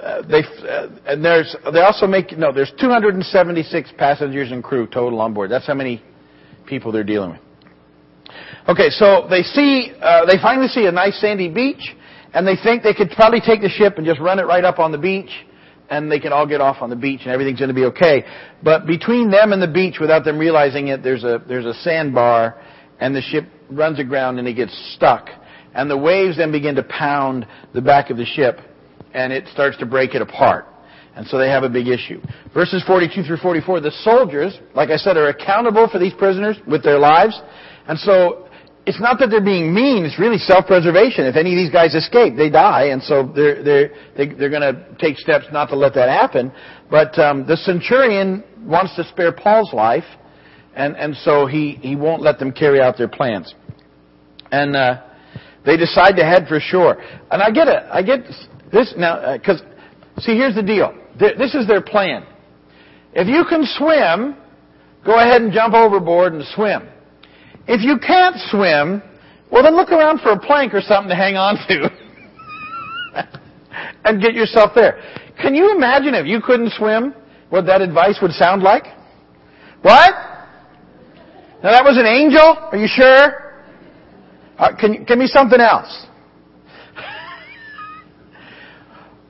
uh, 0.01 0.23
they 0.29 0.43
uh, 0.69 0.89
and 1.07 1.25
there's 1.25 1.57
they 1.73 1.81
also 1.81 2.07
make 2.07 2.37
no 2.37 2.53
there's 2.53 2.73
276 2.79 3.93
passengers 3.97 4.53
and 4.53 4.63
crew 4.63 4.87
total 4.87 5.21
on 5.23 5.33
board. 5.33 5.51
That's 5.51 5.67
how 5.67 5.75
many 5.75 6.03
people 6.67 6.93
they're 6.93 7.05
dealing 7.05 7.31
with. 7.31 7.41
Okay, 8.69 8.91
so 8.91 9.27
they 9.31 9.43
see 9.43 9.93
uh, 10.01 10.27
they 10.27 10.37
finally 10.41 10.69
see 10.69 10.85
a 10.85 10.93
nice 10.93 11.19
sandy 11.21 11.49
beach, 11.49 11.97
and 12.35 12.47
they 12.47 12.57
think 12.63 12.83
they 12.83 12.95
could 12.95 13.11
probably 13.11 13.41
take 13.41 13.61
the 13.61 13.69
ship 13.69 13.95
and 13.97 14.07
just 14.07 14.21
run 14.21 14.39
it 14.39 14.45
right 14.45 14.65
up 14.65 14.79
on 14.79 14.93
the 14.93 14.99
beach, 14.99 15.31
and 15.91 16.11
they 16.11 16.21
can 16.21 16.33
all 16.33 16.47
get 16.47 16.61
off 16.61 16.77
on 16.81 16.91
the 16.91 16.97
beach 16.97 17.21
and 17.23 17.33
everything's 17.33 17.59
going 17.59 17.69
to 17.69 17.75
be 17.75 17.85
okay. 17.87 18.25
But 18.63 18.87
between 18.87 19.31
them 19.31 19.53
and 19.53 19.63
the 19.63 19.69
beach, 19.69 19.97
without 20.01 20.25
them 20.25 20.39
realizing 20.39 20.89
it, 20.89 21.03
there's 21.03 21.25
a 21.25 21.43
there's 21.49 21.67
a 21.67 21.75
sandbar, 21.75 22.61
and 23.01 23.15
the 23.15 23.23
ship 23.23 23.45
runs 23.71 23.99
aground 23.99 24.39
and 24.39 24.47
it 24.47 24.55
gets 24.55 24.95
stuck, 24.95 25.29
and 25.75 25.91
the 25.91 25.97
waves 25.97 26.37
then 26.37 26.53
begin 26.53 26.75
to 26.75 26.83
pound 26.83 27.47
the 27.73 27.81
back 27.81 28.11
of 28.11 28.17
the 28.17 28.27
ship 28.27 28.61
and 29.15 29.33
it 29.33 29.47
starts 29.53 29.77
to 29.79 29.87
break 29.87 30.15
it 30.15 30.23
apart. 30.23 30.67
And 31.17 31.27
so 31.27 31.39
they 31.39 31.49
have 31.49 31.65
a 31.65 31.69
big 31.69 31.89
issue. 31.89 32.21
Verses 32.55 32.83
42 32.87 33.25
through 33.25 33.39
44, 33.39 33.81
the 33.81 33.91
soldiers, 34.03 34.57
like 34.75 34.91
I 34.91 34.97
said, 34.97 35.17
are 35.17 35.29
accountable 35.29 35.89
for 35.91 35.99
these 35.99 36.15
prisoners 36.15 36.57
with 36.67 36.85
their 36.85 36.99
lives. 36.99 37.41
And 37.89 37.99
so 37.99 38.48
it's 38.89 38.99
not 38.99 39.19
that 39.19 39.29
they're 39.29 39.45
being 39.45 39.75
mean, 39.75 40.07
it's 40.07 40.19
really 40.19 40.39
self-preservation. 40.39 41.27
If 41.27 41.37
any 41.37 41.53
of 41.53 41.59
these 41.59 41.71
guys 41.71 41.95
escape, 41.95 42.37
they 42.39 42.49
die, 42.49 42.85
and 42.87 43.03
so 43.03 43.31
they're, 43.37 43.63
they're, 43.63 43.89
they, 44.17 44.29
are 44.29 44.35
they 44.35 44.45
are 44.47 44.49
going 44.49 44.63
to 44.63 44.97
take 44.99 45.19
steps 45.19 45.45
not 45.53 45.67
to 45.67 45.77
let 45.77 45.93
that 45.93 46.09
happen. 46.09 46.51
But 46.91 47.19
um, 47.19 47.47
the 47.47 47.59
centurion 47.59 48.43
wants 48.63 48.97
to 48.97 49.05
spare 49.05 49.31
Paul's 49.31 49.75
life, 49.75 50.07
and, 50.75 50.97
and 50.97 51.15
so 51.17 51.45
he, 51.45 51.73
he 51.83 51.97
won't 51.97 52.23
let 52.23 52.39
them 52.39 52.51
carry 52.51 52.81
out 52.81 52.97
their 52.97 53.09
plans. 53.09 53.55
And 54.51 54.75
uh, 54.75 55.03
they 55.67 55.77
decide 55.77 56.17
to 56.17 56.25
head 56.25 56.49
for 56.49 56.59
shore. 56.59 56.97
And 57.31 57.43
I 57.43 57.51
get 57.51 57.69
it. 57.69 57.83
I 57.93 58.03
get 58.03 58.21
this 58.73 58.95
now, 58.97 59.37
because 59.37 59.61
uh, 59.61 60.21
see, 60.23 60.35
here's 60.35 60.55
the 60.55 60.63
deal. 60.63 60.97
This 61.19 61.55
is 61.55 61.67
their 61.67 61.83
plan. 61.83 62.25
If 63.13 63.29
you 63.29 63.45
can 63.51 63.65
swim, 63.67 64.35
go 65.05 65.19
ahead 65.19 65.43
and 65.43 65.53
jump 65.53 65.75
overboard 65.75 66.33
and 66.33 66.43
swim. 66.55 66.89
If 67.69 67.83
you 67.83 67.99
can't 67.99 68.37
swim, 68.51 69.03
well 69.53 69.63
then 69.63 69.77
look 69.77 69.91
around 69.91 70.21
for 70.21 70.31
a 70.33 70.39
plank 70.39 70.73
or 70.73 70.81
something 70.81 71.11
to 71.11 71.15
hang 71.15 71.37
on 71.37 71.57
to. 71.69 71.91
and 74.05 74.23
get 74.23 74.33
yourself 74.35 74.73
there. 74.75 75.01
Can 75.41 75.55
you 75.55 75.77
imagine 75.77 76.15
if 76.15 76.27
you 76.27 76.41
couldn't 76.41 76.73
swim, 76.73 77.15
what 77.51 77.67
that 77.67 77.83
advice 77.83 78.19
would 78.23 78.33
sound 78.33 78.63
like? 78.63 78.85
What? 79.83 80.15
Now 81.63 81.73
that 81.73 81.85
was 81.85 81.99
an 81.99 82.07
angel? 82.07 82.41
Are 82.41 82.77
you 82.77 82.89
sure? 82.89 83.55
Uh, 84.59 84.75
can, 84.75 85.05
give 85.05 85.19
me 85.19 85.27
something 85.27 85.61
else. 85.61 86.07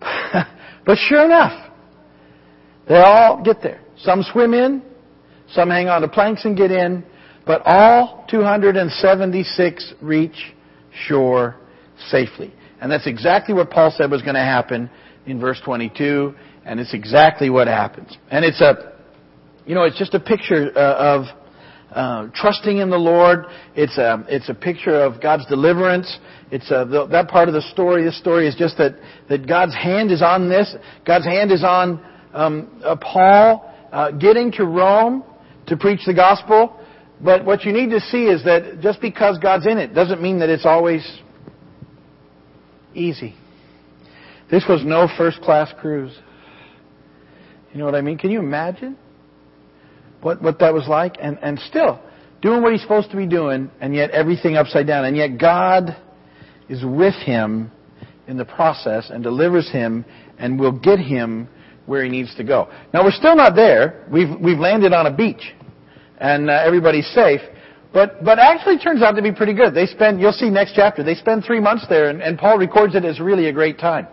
But 0.86 0.96
sure 0.96 1.22
enough, 1.26 1.70
they 2.88 2.96
all 2.96 3.42
get 3.44 3.60
there. 3.62 3.82
Some 3.98 4.22
swim 4.22 4.54
in, 4.54 4.80
some 5.50 5.68
hang 5.68 5.88
on 5.88 6.00
to 6.00 6.08
planks 6.08 6.46
and 6.46 6.56
get 6.56 6.70
in, 6.70 7.04
but 7.48 7.62
all 7.64 8.26
276 8.28 9.94
reach 10.02 10.36
shore 11.06 11.56
safely. 12.10 12.52
And 12.78 12.92
that's 12.92 13.06
exactly 13.06 13.54
what 13.54 13.70
Paul 13.70 13.90
said 13.96 14.10
was 14.10 14.20
going 14.20 14.34
to 14.34 14.40
happen 14.40 14.90
in 15.24 15.40
verse 15.40 15.58
22, 15.64 16.34
and 16.66 16.78
it's 16.78 16.92
exactly 16.92 17.48
what 17.48 17.66
happens. 17.66 18.14
And 18.30 18.44
it's 18.44 18.60
a, 18.60 18.92
you 19.64 19.74
know, 19.74 19.84
it's 19.84 19.98
just 19.98 20.12
a 20.12 20.20
picture 20.20 20.70
uh, 20.76 21.16
of 21.16 21.24
uh, 21.90 22.28
trusting 22.34 22.76
in 22.76 22.90
the 22.90 22.98
Lord. 22.98 23.46
It's 23.74 23.96
a, 23.96 24.22
it's 24.28 24.50
a 24.50 24.54
picture 24.54 25.02
of 25.02 25.22
God's 25.22 25.46
deliverance. 25.46 26.18
It's 26.52 26.70
a, 26.70 26.84
the, 26.84 27.06
that 27.06 27.28
part 27.28 27.48
of 27.48 27.54
the 27.54 27.62
story. 27.62 28.04
This 28.04 28.18
story 28.18 28.46
is 28.46 28.56
just 28.56 28.76
that, 28.76 28.96
that 29.30 29.48
God's 29.48 29.74
hand 29.74 30.12
is 30.12 30.20
on 30.20 30.50
this. 30.50 30.76
God's 31.06 31.24
hand 31.24 31.50
is 31.50 31.64
on 31.64 32.04
um, 32.34 32.82
uh, 32.84 32.94
Paul 32.96 33.74
uh, 33.90 34.10
getting 34.10 34.52
to 34.52 34.66
Rome 34.66 35.24
to 35.68 35.78
preach 35.78 36.00
the 36.06 36.12
gospel. 36.12 36.78
But 37.20 37.44
what 37.44 37.64
you 37.64 37.72
need 37.72 37.90
to 37.90 38.00
see 38.00 38.24
is 38.24 38.44
that 38.44 38.80
just 38.80 39.00
because 39.00 39.38
God's 39.38 39.66
in 39.66 39.78
it 39.78 39.94
doesn't 39.94 40.22
mean 40.22 40.38
that 40.38 40.48
it's 40.48 40.66
always 40.66 41.04
easy. 42.94 43.34
This 44.50 44.64
was 44.68 44.84
no 44.84 45.08
first 45.18 45.40
class 45.40 45.72
cruise. 45.80 46.16
You 47.72 47.78
know 47.78 47.84
what 47.84 47.94
I 47.94 48.00
mean? 48.00 48.18
Can 48.18 48.30
you 48.30 48.38
imagine? 48.38 48.96
what, 50.20 50.42
what 50.42 50.58
that 50.58 50.74
was 50.74 50.86
like, 50.88 51.16
and, 51.20 51.38
and 51.42 51.58
still 51.60 52.00
doing 52.42 52.62
what 52.62 52.72
he's 52.72 52.82
supposed 52.82 53.10
to 53.10 53.16
be 53.16 53.26
doing, 53.26 53.70
and 53.80 53.94
yet 53.94 54.10
everything 54.10 54.56
upside 54.56 54.86
down. 54.86 55.04
And 55.04 55.16
yet 55.16 55.38
God 55.38 55.96
is 56.68 56.84
with 56.84 57.14
him 57.14 57.70
in 58.26 58.36
the 58.36 58.44
process 58.44 59.10
and 59.10 59.22
delivers 59.22 59.70
him 59.70 60.04
and 60.38 60.58
will 60.58 60.72
get 60.72 60.98
him 60.98 61.48
where 61.86 62.04
he 62.04 62.10
needs 62.10 62.34
to 62.36 62.44
go. 62.44 62.70
Now 62.92 63.02
we're 63.02 63.10
still 63.10 63.34
not 63.34 63.56
there. 63.56 64.06
We've, 64.12 64.28
we've 64.40 64.58
landed 64.58 64.92
on 64.92 65.06
a 65.06 65.12
beach 65.12 65.54
and 66.20 66.50
uh, 66.50 66.54
everybody's 66.64 67.08
safe. 67.14 67.40
But, 67.92 68.22
but 68.22 68.38
actually 68.38 68.78
turns 68.78 69.02
out 69.02 69.12
to 69.12 69.22
be 69.22 69.32
pretty 69.32 69.54
good. 69.54 69.74
They 69.74 69.86
spend, 69.86 70.20
you'll 70.20 70.32
see 70.32 70.50
next 70.50 70.74
chapter, 70.74 71.02
they 71.02 71.14
spend 71.14 71.44
three 71.44 71.60
months 71.60 71.86
there 71.88 72.10
and, 72.10 72.22
and 72.22 72.38
Paul 72.38 72.58
records 72.58 72.94
it 72.94 73.04
as 73.04 73.18
really 73.18 73.46
a 73.46 73.52
great 73.52 73.78
time. 73.78 74.06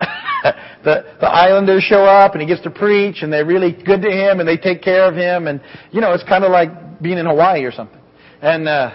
the 0.84 1.04
the 1.20 1.28
islanders 1.28 1.82
show 1.82 2.04
up 2.04 2.32
and 2.32 2.40
he 2.40 2.48
gets 2.48 2.62
to 2.62 2.70
preach 2.70 3.22
and 3.22 3.30
they're 3.30 3.44
really 3.44 3.72
good 3.72 4.00
to 4.00 4.10
him 4.10 4.40
and 4.40 4.48
they 4.48 4.56
take 4.56 4.82
care 4.82 5.06
of 5.06 5.14
him 5.14 5.46
and 5.46 5.60
you 5.90 6.00
know 6.00 6.14
it's 6.14 6.24
kind 6.24 6.42
of 6.42 6.50
like 6.50 7.02
being 7.02 7.18
in 7.18 7.26
Hawaii 7.26 7.64
or 7.64 7.70
something. 7.70 8.00
And 8.40 8.66
uh, 8.66 8.90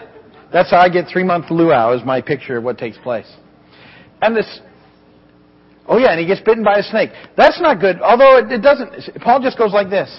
that's 0.51 0.71
how 0.71 0.79
I 0.79 0.89
get 0.89 1.05
three 1.07 1.23
month 1.23 1.51
luau 1.51 1.93
is 1.93 2.03
my 2.03 2.21
picture 2.21 2.57
of 2.57 2.63
what 2.63 2.79
takes 2.79 2.97
place. 2.97 3.31
And 4.21 4.35
this, 4.35 4.59
Oh 5.87 5.99
yeah, 5.99 6.11
and 6.11 6.19
he 6.19 6.25
gets 6.25 6.41
bitten 6.41 6.63
by 6.63 6.79
a 6.79 6.83
snake. 6.83 7.11
That's 7.37 7.61
not 7.61 7.79
good. 7.79 8.01
Although 8.01 8.37
it, 8.37 8.51
it 8.51 8.61
doesn't. 8.61 9.21
Paul 9.21 9.39
just 9.41 9.57
goes 9.57 9.71
like 9.71 9.89
this. 9.89 10.09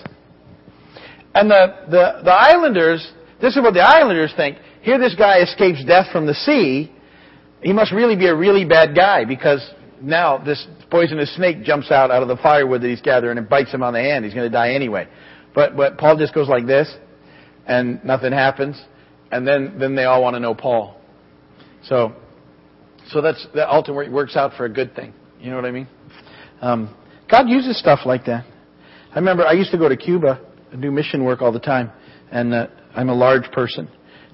And 1.37 1.51
the, 1.51 1.77
the, 1.91 2.23
the 2.25 2.33
islanders, 2.33 3.13
this 3.43 3.55
is 3.57 3.63
what 3.63 3.75
the 3.75 3.83
islanders 3.83 4.33
think. 4.35 4.57
Here 4.81 4.99
this 4.99 5.15
guy 5.15 5.41
escapes 5.43 5.85
death 5.85 6.07
from 6.11 6.27
the 6.27 6.33
sea. 6.33 6.91
He 7.61 7.75
must 7.75 7.93
really 7.93 8.17
be 8.17 8.27
a 8.27 8.35
really 8.35 8.65
bad 8.65 8.97
guy 8.97 9.27
because 9.27 9.61
now 10.01 10.39
this 10.39 10.67
poisonous 10.91 11.37
snake 11.37 11.63
jumps 11.63 11.91
out 11.91 12.11
out 12.11 12.23
of 12.23 12.29
the 12.29 12.39
firewood 12.39 12.81
that 12.81 12.89
he's 12.89 13.03
gathering 13.03 13.37
and 13.37 13.47
bites 13.47 13.71
him 13.71 13.83
on 13.83 13.93
the 13.93 14.01
hand. 14.01 14.25
He's 14.25 14.33
going 14.33 14.51
to 14.51 14.53
die 14.53 14.71
anyway. 14.71 15.09
But, 15.55 15.77
but 15.77 15.99
Paul 15.99 16.17
just 16.17 16.33
goes 16.33 16.49
like 16.49 16.67
this 16.67 16.91
and 17.67 18.03
nothing 18.03 18.33
happens. 18.33 18.83
And 19.31 19.47
then, 19.47 19.79
then 19.79 19.95
they 19.95 20.05
all 20.05 20.23
want 20.23 20.37
to 20.37 20.41
know 20.41 20.55
Paul. 20.55 20.99
So, 21.85 22.15
so 23.09 23.21
that's, 23.21 23.47
that 23.55 23.69
ultimately 23.69 24.09
works 24.09 24.37
out 24.37 24.55
for 24.57 24.65
a 24.65 24.71
good 24.71 24.95
thing. 24.97 25.13
You 25.39 25.51
know 25.51 25.57
what 25.57 25.67
I 25.67 25.71
mean? 25.71 25.89
Um, 26.63 26.97
God 27.31 27.47
uses 27.47 27.79
stuff 27.79 28.07
like 28.07 28.25
that. 28.25 28.47
I 29.11 29.17
remember 29.17 29.47
I 29.47 29.53
used 29.53 29.73
to 29.73 29.79
go 29.79 29.87
to 29.87 29.99
Cuba 29.99 30.41
do 30.81 30.91
mission 30.91 31.25
work 31.25 31.43
all 31.43 31.53
the 31.53 31.61
time, 31.61 31.91
and 32.31 32.53
uh, 32.55 32.67
I'm 32.95 33.09
a 33.09 33.15
large 33.15 33.51
person, 33.53 33.89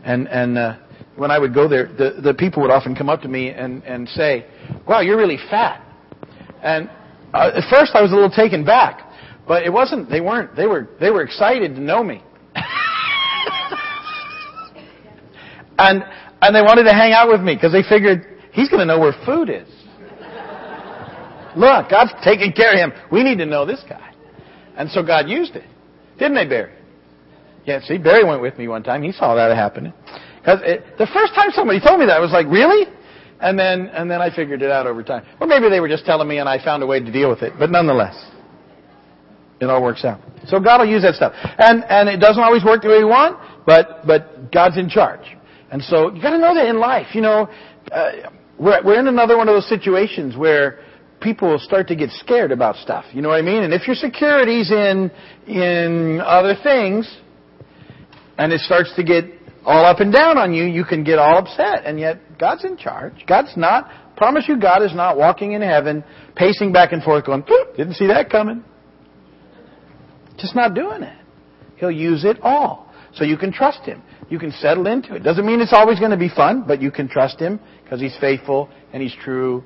and 0.04 0.28
and 0.28 0.58
uh, 0.58 0.76
when 1.16 1.30
I 1.30 1.38
would 1.38 1.54
go 1.54 1.68
there, 1.68 1.86
the 1.86 2.20
the 2.22 2.34
people 2.34 2.62
would 2.62 2.70
often 2.70 2.94
come 2.94 3.08
up 3.08 3.22
to 3.22 3.28
me 3.28 3.50
and 3.50 3.82
and 3.84 4.08
say, 4.08 4.46
"Wow, 4.86 5.00
you're 5.00 5.16
really 5.16 5.38
fat," 5.50 5.84
and 6.62 6.88
uh, 7.34 7.52
at 7.54 7.64
first 7.70 7.92
I 7.94 8.02
was 8.02 8.12
a 8.12 8.14
little 8.14 8.30
taken 8.30 8.64
back, 8.64 9.10
but 9.46 9.64
it 9.64 9.72
wasn't. 9.72 10.10
They 10.10 10.20
weren't. 10.20 10.56
They 10.56 10.66
were 10.66 10.88
they 11.00 11.10
were 11.10 11.22
excited 11.22 11.74
to 11.74 11.80
know 11.80 12.02
me, 12.02 12.22
and 15.78 16.04
and 16.42 16.54
they 16.54 16.62
wanted 16.62 16.84
to 16.84 16.92
hang 16.92 17.12
out 17.12 17.28
with 17.28 17.40
me 17.40 17.54
because 17.54 17.72
they 17.72 17.82
figured 17.88 18.26
he's 18.52 18.68
going 18.68 18.80
to 18.80 18.86
know 18.86 18.98
where 18.98 19.14
food 19.24 19.48
is. 19.48 19.68
Look, 21.56 21.90
God's 21.90 22.12
taking 22.24 22.52
care 22.52 22.72
of 22.72 22.78
him. 22.78 22.92
We 23.10 23.22
need 23.22 23.38
to 23.38 23.46
know 23.46 23.66
this 23.66 23.82
guy. 23.88 24.12
And 24.76 24.90
so 24.90 25.02
God 25.02 25.28
used 25.28 25.54
it. 25.54 25.64
Didn't 26.22 26.36
they, 26.36 26.46
Barry? 26.46 26.72
Yeah, 27.66 27.80
see, 27.80 27.98
Barry 27.98 28.22
went 28.22 28.40
with 28.40 28.56
me 28.56 28.68
one 28.68 28.84
time. 28.84 29.02
He 29.02 29.10
saw 29.10 29.34
that 29.34 29.50
happening. 29.56 29.92
Because 30.38 30.60
the 30.96 31.08
first 31.12 31.34
time 31.34 31.50
somebody 31.50 31.80
told 31.80 31.98
me 31.98 32.06
that, 32.06 32.16
I 32.16 32.20
was 32.20 32.30
like, 32.30 32.46
really? 32.46 32.86
And 33.40 33.58
then, 33.58 33.88
and 33.88 34.08
then 34.08 34.22
I 34.22 34.32
figured 34.32 34.62
it 34.62 34.70
out 34.70 34.86
over 34.86 35.02
time. 35.02 35.26
Or 35.40 35.48
maybe 35.48 35.68
they 35.68 35.80
were 35.80 35.88
just 35.88 36.04
telling 36.04 36.28
me 36.28 36.38
and 36.38 36.48
I 36.48 36.62
found 36.62 36.80
a 36.84 36.86
way 36.86 37.00
to 37.00 37.10
deal 37.10 37.28
with 37.28 37.42
it. 37.42 37.54
But 37.58 37.72
nonetheless, 37.72 38.14
it 39.60 39.64
all 39.64 39.82
works 39.82 40.04
out. 40.04 40.20
So 40.46 40.60
God 40.60 40.78
will 40.78 40.86
use 40.86 41.02
that 41.02 41.16
stuff. 41.16 41.32
And, 41.58 41.82
and 41.88 42.08
it 42.08 42.18
doesn't 42.18 42.40
always 42.40 42.62
work 42.62 42.82
the 42.82 42.88
way 42.88 42.98
we 42.98 43.04
want, 43.04 43.36
but, 43.66 44.06
but 44.06 44.52
God's 44.52 44.78
in 44.78 44.88
charge. 44.88 45.26
And 45.72 45.82
so 45.82 46.14
you 46.14 46.22
gotta 46.22 46.38
know 46.38 46.54
that 46.54 46.68
in 46.68 46.78
life, 46.78 47.16
you 47.16 47.20
know, 47.20 47.50
uh, 47.90 48.12
we're, 48.60 48.80
we're 48.84 49.00
in 49.00 49.08
another 49.08 49.36
one 49.36 49.48
of 49.48 49.56
those 49.56 49.68
situations 49.68 50.36
where 50.36 50.78
people 51.22 51.48
will 51.48 51.58
start 51.58 51.88
to 51.88 51.96
get 51.96 52.10
scared 52.10 52.52
about 52.52 52.76
stuff. 52.76 53.04
You 53.12 53.22
know 53.22 53.28
what 53.28 53.38
I 53.38 53.42
mean? 53.42 53.62
And 53.62 53.72
if 53.72 53.86
your 53.86 53.96
security's 53.96 54.70
in 54.70 55.10
in 55.46 56.20
other 56.20 56.54
things, 56.62 57.10
and 58.38 58.52
it 58.52 58.60
starts 58.60 58.94
to 58.96 59.04
get 59.04 59.24
all 59.64 59.84
up 59.84 60.00
and 60.00 60.12
down 60.12 60.38
on 60.38 60.52
you, 60.52 60.64
you 60.64 60.84
can 60.84 61.04
get 61.04 61.18
all 61.18 61.38
upset. 61.38 61.84
And 61.84 61.98
yet, 61.98 62.38
God's 62.38 62.64
in 62.64 62.76
charge. 62.76 63.24
God's 63.26 63.56
not. 63.56 63.90
Promise 64.16 64.44
you, 64.48 64.60
God 64.60 64.82
is 64.82 64.94
not 64.94 65.16
walking 65.16 65.52
in 65.52 65.62
heaven, 65.62 66.04
pacing 66.36 66.72
back 66.72 66.92
and 66.92 67.02
forth, 67.02 67.24
going, 67.24 67.44
"Didn't 67.76 67.94
see 67.94 68.08
that 68.08 68.30
coming." 68.30 68.64
Just 70.38 70.54
not 70.54 70.74
doing 70.74 71.02
it. 71.02 71.16
He'll 71.76 71.90
use 71.90 72.24
it 72.24 72.38
all, 72.42 72.92
so 73.14 73.24
you 73.24 73.36
can 73.36 73.52
trust 73.52 73.80
Him. 73.80 74.02
You 74.28 74.38
can 74.38 74.50
settle 74.52 74.86
into 74.86 75.14
it. 75.14 75.22
Doesn't 75.22 75.44
mean 75.44 75.60
it's 75.60 75.72
always 75.72 75.98
going 75.98 76.10
to 76.10 76.16
be 76.16 76.28
fun, 76.28 76.64
but 76.66 76.80
you 76.80 76.90
can 76.90 77.08
trust 77.08 77.38
Him 77.38 77.60
because 77.84 78.00
He's 78.00 78.16
faithful 78.18 78.68
and 78.92 79.02
He's 79.02 79.14
true 79.22 79.62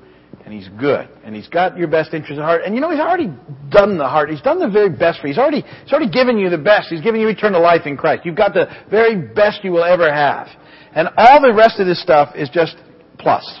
and 0.47 0.55
he's 0.55 0.69
good, 0.79 1.09
and 1.25 1.35
he's 1.35 1.49
got 1.49 1.77
your 1.77 1.89
best 1.89 2.13
interest 2.13 2.39
at 2.39 2.45
heart. 2.45 2.61
And 2.65 2.73
you 2.73 2.79
know, 2.79 2.89
he's 2.89 3.01
already 3.01 3.29
done 3.69 3.97
the 3.97 4.07
heart. 4.07 4.29
He's 4.29 4.39
done 4.39 4.59
the 4.59 4.69
very 4.69 4.89
best 4.89 5.19
for 5.19 5.27
you. 5.27 5.33
He's 5.33 5.37
already, 5.37 5.61
he's 5.83 5.91
already 5.91 6.09
given 6.09 6.37
you 6.37 6.49
the 6.49 6.57
best. 6.57 6.87
He's 6.87 7.01
given 7.01 7.19
you 7.19 7.27
eternal 7.27 7.61
life 7.61 7.81
in 7.85 7.97
Christ. 7.97 8.21
You've 8.23 8.37
got 8.37 8.53
the 8.53 8.67
very 8.89 9.17
best 9.17 9.65
you 9.65 9.73
will 9.73 9.83
ever 9.83 10.09
have. 10.09 10.47
And 10.95 11.09
all 11.17 11.41
the 11.41 11.53
rest 11.53 11.81
of 11.81 11.85
this 11.85 12.01
stuff 12.01 12.33
is 12.33 12.49
just 12.49 12.77
plus. 13.19 13.59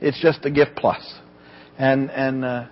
It's 0.00 0.18
just 0.22 0.46
a 0.46 0.50
gift. 0.50 0.80
And, 1.76 2.10
and, 2.10 2.44
uh, 2.46 2.66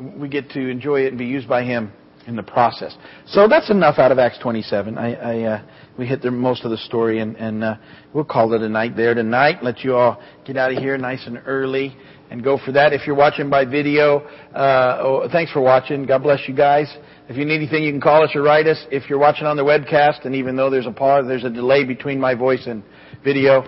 we 0.00 0.28
get 0.28 0.50
to 0.50 0.68
enjoy 0.68 1.02
it 1.02 1.08
and 1.10 1.18
be 1.18 1.26
used 1.26 1.48
by 1.48 1.62
him 1.62 1.92
in 2.26 2.34
the 2.34 2.42
process. 2.42 2.96
So 3.26 3.46
that's 3.46 3.70
enough 3.70 3.98
out 3.98 4.10
of 4.10 4.18
Acts 4.18 4.38
27. 4.42 4.98
I, 4.98 5.14
I 5.14 5.42
uh, 5.44 5.62
we 5.96 6.06
hit 6.06 6.20
the, 6.20 6.30
most 6.30 6.64
of 6.64 6.70
the 6.70 6.76
story, 6.76 7.20
and, 7.20 7.36
and 7.36 7.64
uh, 7.64 7.76
we'll 8.12 8.24
call 8.24 8.52
it 8.52 8.60
a 8.60 8.68
night 8.68 8.96
there 8.96 9.14
tonight. 9.14 9.62
Let 9.62 9.80
you 9.84 9.94
all 9.94 10.20
get 10.44 10.56
out 10.56 10.72
of 10.72 10.78
here 10.78 10.98
nice 10.98 11.26
and 11.26 11.40
early 11.46 11.96
and 12.30 12.42
go 12.42 12.58
for 12.64 12.72
that. 12.72 12.92
If 12.92 13.06
you're 13.06 13.16
watching 13.16 13.48
by 13.48 13.64
video, 13.64 14.20
uh, 14.54 14.98
oh, 15.00 15.28
thanks 15.30 15.52
for 15.52 15.60
watching. 15.60 16.04
God 16.06 16.22
bless 16.22 16.40
you 16.46 16.54
guys. 16.54 16.94
If 17.28 17.36
you 17.36 17.44
need 17.44 17.56
anything, 17.56 17.82
you 17.82 17.92
can 17.92 18.00
call 18.00 18.24
us 18.24 18.30
or 18.34 18.42
write 18.42 18.66
us. 18.66 18.84
If 18.90 19.08
you're 19.08 19.18
watching 19.18 19.46
on 19.46 19.56
the 19.56 19.64
webcast, 19.64 20.24
and 20.24 20.34
even 20.34 20.56
though 20.56 20.70
there's 20.70 20.86
a 20.86 20.92
pause, 20.92 21.26
there's 21.26 21.44
a 21.44 21.50
delay 21.50 21.84
between 21.84 22.20
my 22.20 22.34
voice 22.34 22.66
and 22.66 22.82
video, 23.24 23.66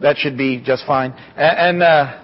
that 0.00 0.16
should 0.16 0.36
be 0.36 0.62
just 0.62 0.84
fine. 0.86 1.12
And, 1.36 1.82
and 1.82 1.82
uh, 1.82 2.22